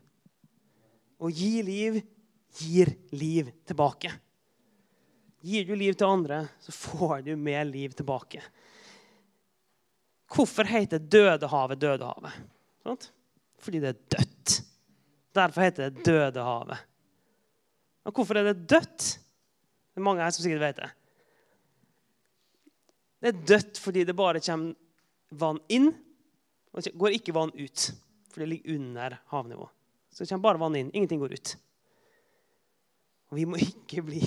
[1.19, 1.99] Å gi liv
[2.61, 4.13] gir liv tilbake.
[5.47, 8.43] Gir du liv til andre, så får du mer liv tilbake.
[10.33, 12.41] Hvorfor heter Dødehavet Dødehavet?
[12.83, 13.11] Sånt?
[13.63, 14.57] Fordi det er dødt.
[15.37, 16.83] Derfor heter det Dødehavet.
[18.07, 19.07] Og hvorfor er det dødt?
[19.17, 20.91] Det er mange her som sikkert vet det.
[23.27, 24.77] Det er dødt fordi det bare kommer
[25.35, 25.89] vann inn,
[26.71, 27.87] og det går ikke vann ut.
[28.31, 29.67] For det ligger under havnivå.
[30.15, 30.93] Så det kommer bare vann inn.
[30.95, 31.55] Ingenting går ut.
[33.33, 34.21] Og vi må ikke bli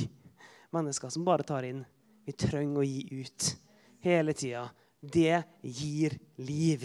[0.76, 1.86] mennesker som bare tar inn.
[2.28, 3.48] Vi trenger å gi ut
[4.04, 4.66] hele tida.
[5.00, 6.84] Det gir liv.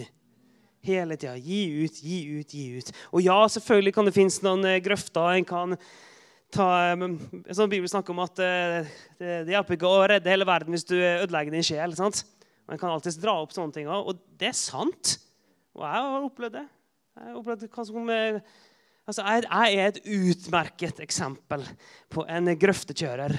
[0.87, 1.35] Hele tida.
[1.35, 2.95] Gi ut, gi ut, gi ut.
[3.11, 5.33] Og ja, selvfølgelig kan det finnes noen eh, grøfter.
[5.35, 5.75] En kan
[6.53, 6.67] ta,
[7.55, 10.87] sånn Bibelen snakker om at eh, det, det hjelper ikke å redde hele verden hvis
[10.87, 11.95] du ødelegger din sjel.
[11.97, 12.23] sant?
[12.65, 13.89] Man kan alltids dra opp sånne ting.
[13.89, 15.17] Og det er sant.
[15.75, 16.65] Og jeg har opplevd det.
[17.15, 21.65] Jeg har opplevd hva som altså, jeg er et utmerket eksempel
[22.11, 23.35] på en grøftekjører.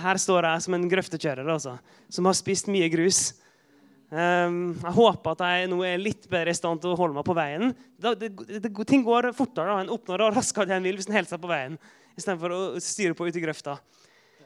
[0.00, 1.76] Her står jeg som en grøftekjører altså,
[2.12, 3.32] som har spist mye grus.
[4.10, 7.26] Um, jeg håper at jeg nå er litt bedre i stand til å holde meg
[7.28, 7.70] på veien.
[7.94, 9.76] Det, det, ting går fortere.
[9.84, 11.78] En oppnår raskere det en vil hvis en holder seg på veien
[12.18, 13.76] istedenfor å styre på ute i grøfta.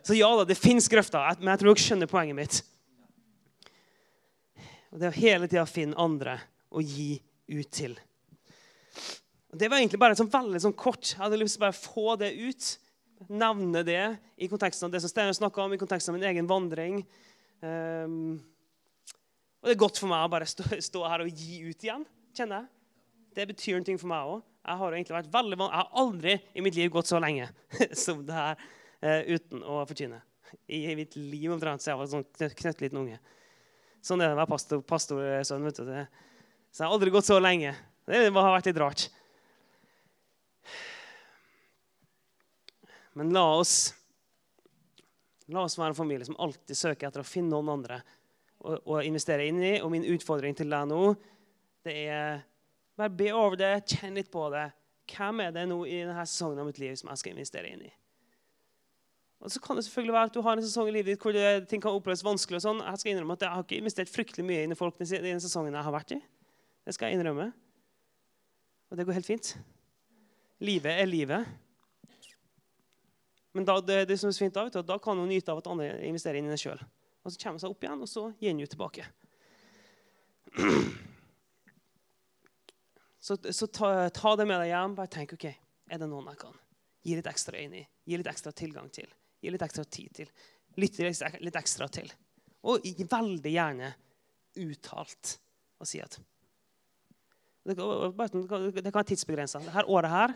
[0.05, 2.61] Så ja da, det fins grøfter, men jeg tror dere skjønner poenget mitt.
[4.93, 6.37] Og Det er å hele tida finne andre
[6.69, 7.17] å gi
[7.49, 7.97] ut til.
[9.55, 11.15] Og det var egentlig bare sånn veldig sånn kort.
[11.15, 12.71] Jeg hadde lyst til å bare få det ut
[13.33, 14.03] nevne det
[14.37, 17.01] i konteksten av det som Steinar snakka om, i konteksten av min egen vandring.
[17.65, 18.43] Um,
[19.65, 22.03] og det er godt for meg å bare stå, stå, her og gi ut igjen,
[22.37, 22.67] kjenner jeg.
[23.35, 24.43] Det betyr noe for meg òg.
[24.65, 27.47] Jeg har egentlig vært veldig Jeg har aldri i mitt liv gått så lenge
[28.05, 30.19] som det her uh, uten å forkynne.
[30.69, 32.27] I, mitt liv omtrent så jeg var sånn
[32.61, 33.17] knøttliten unge.
[34.05, 34.81] Sånn er det å være.
[34.85, 35.89] Pastor, vet du.
[35.89, 37.73] Så jeg har aldri gått så lenge.
[38.05, 39.07] Det har vært litt rart.
[43.17, 43.95] Men la oss,
[45.49, 48.03] la oss være en familie som alltid søker etter å finne noen andre
[48.65, 49.75] å, investere inn i.
[49.83, 51.03] Og min utfordring til deg nå
[51.85, 52.41] det er
[52.97, 54.71] bare be over det, kjenn litt på det.
[55.11, 57.83] Hvem er det nå i denne sesongen av mitt liv som jeg skal investere inn
[57.85, 57.91] i?
[59.45, 61.35] Og så kan det selvfølgelig være at du har en sesong i livet ditt hvor
[61.37, 62.62] det, ting kan oppleves vanskelig.
[62.62, 62.81] og sånn.
[62.87, 65.77] Jeg skal innrømme at jeg har ikke investert fryktelig mye inn i folk den sesongen
[65.77, 66.21] jeg har vært i.
[66.89, 67.51] Det skal jeg innrømme.
[68.89, 69.53] Og det går helt fint.
[70.65, 71.53] Livet er livet.
[73.55, 75.69] Men da, det, det som er fint da, du, da kan du nyte av at
[75.71, 76.81] andre investerer inn i det sjøl.
[77.25, 79.07] Og så kommer hun seg opp igjen, og så gir hun jo tilbake.
[83.25, 84.95] Så, så ta, ta, det med deg hjem.
[84.99, 86.59] Bare tenk ok, er det noen jeg kan
[87.05, 89.09] gi litt ekstra inn i, gi litt ekstra tilgang til,
[89.41, 90.29] gi litt ekstra tid til,
[90.81, 91.09] lytte
[91.41, 92.12] litt ekstra til.
[92.68, 93.91] Og veldig gjerne
[94.61, 95.35] uttalt
[95.81, 96.20] og si at
[97.64, 99.61] Det, det kan være tidsbegrensa.
[99.64, 100.35] Dette året her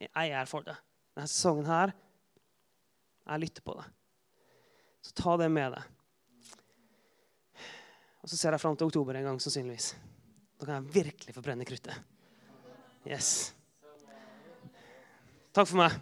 [0.00, 0.76] jeg er for det.
[1.12, 1.92] Denne sesongen her
[3.24, 3.84] jeg lytter på det.
[5.04, 5.93] Så ta det med deg.
[8.24, 9.90] Og så ser jeg fram til oktober en gang, sannsynligvis.
[10.56, 11.92] Da kan jeg virkelig få brenne kruttet.
[13.04, 13.52] Yes.
[15.52, 15.98] Takk for meg.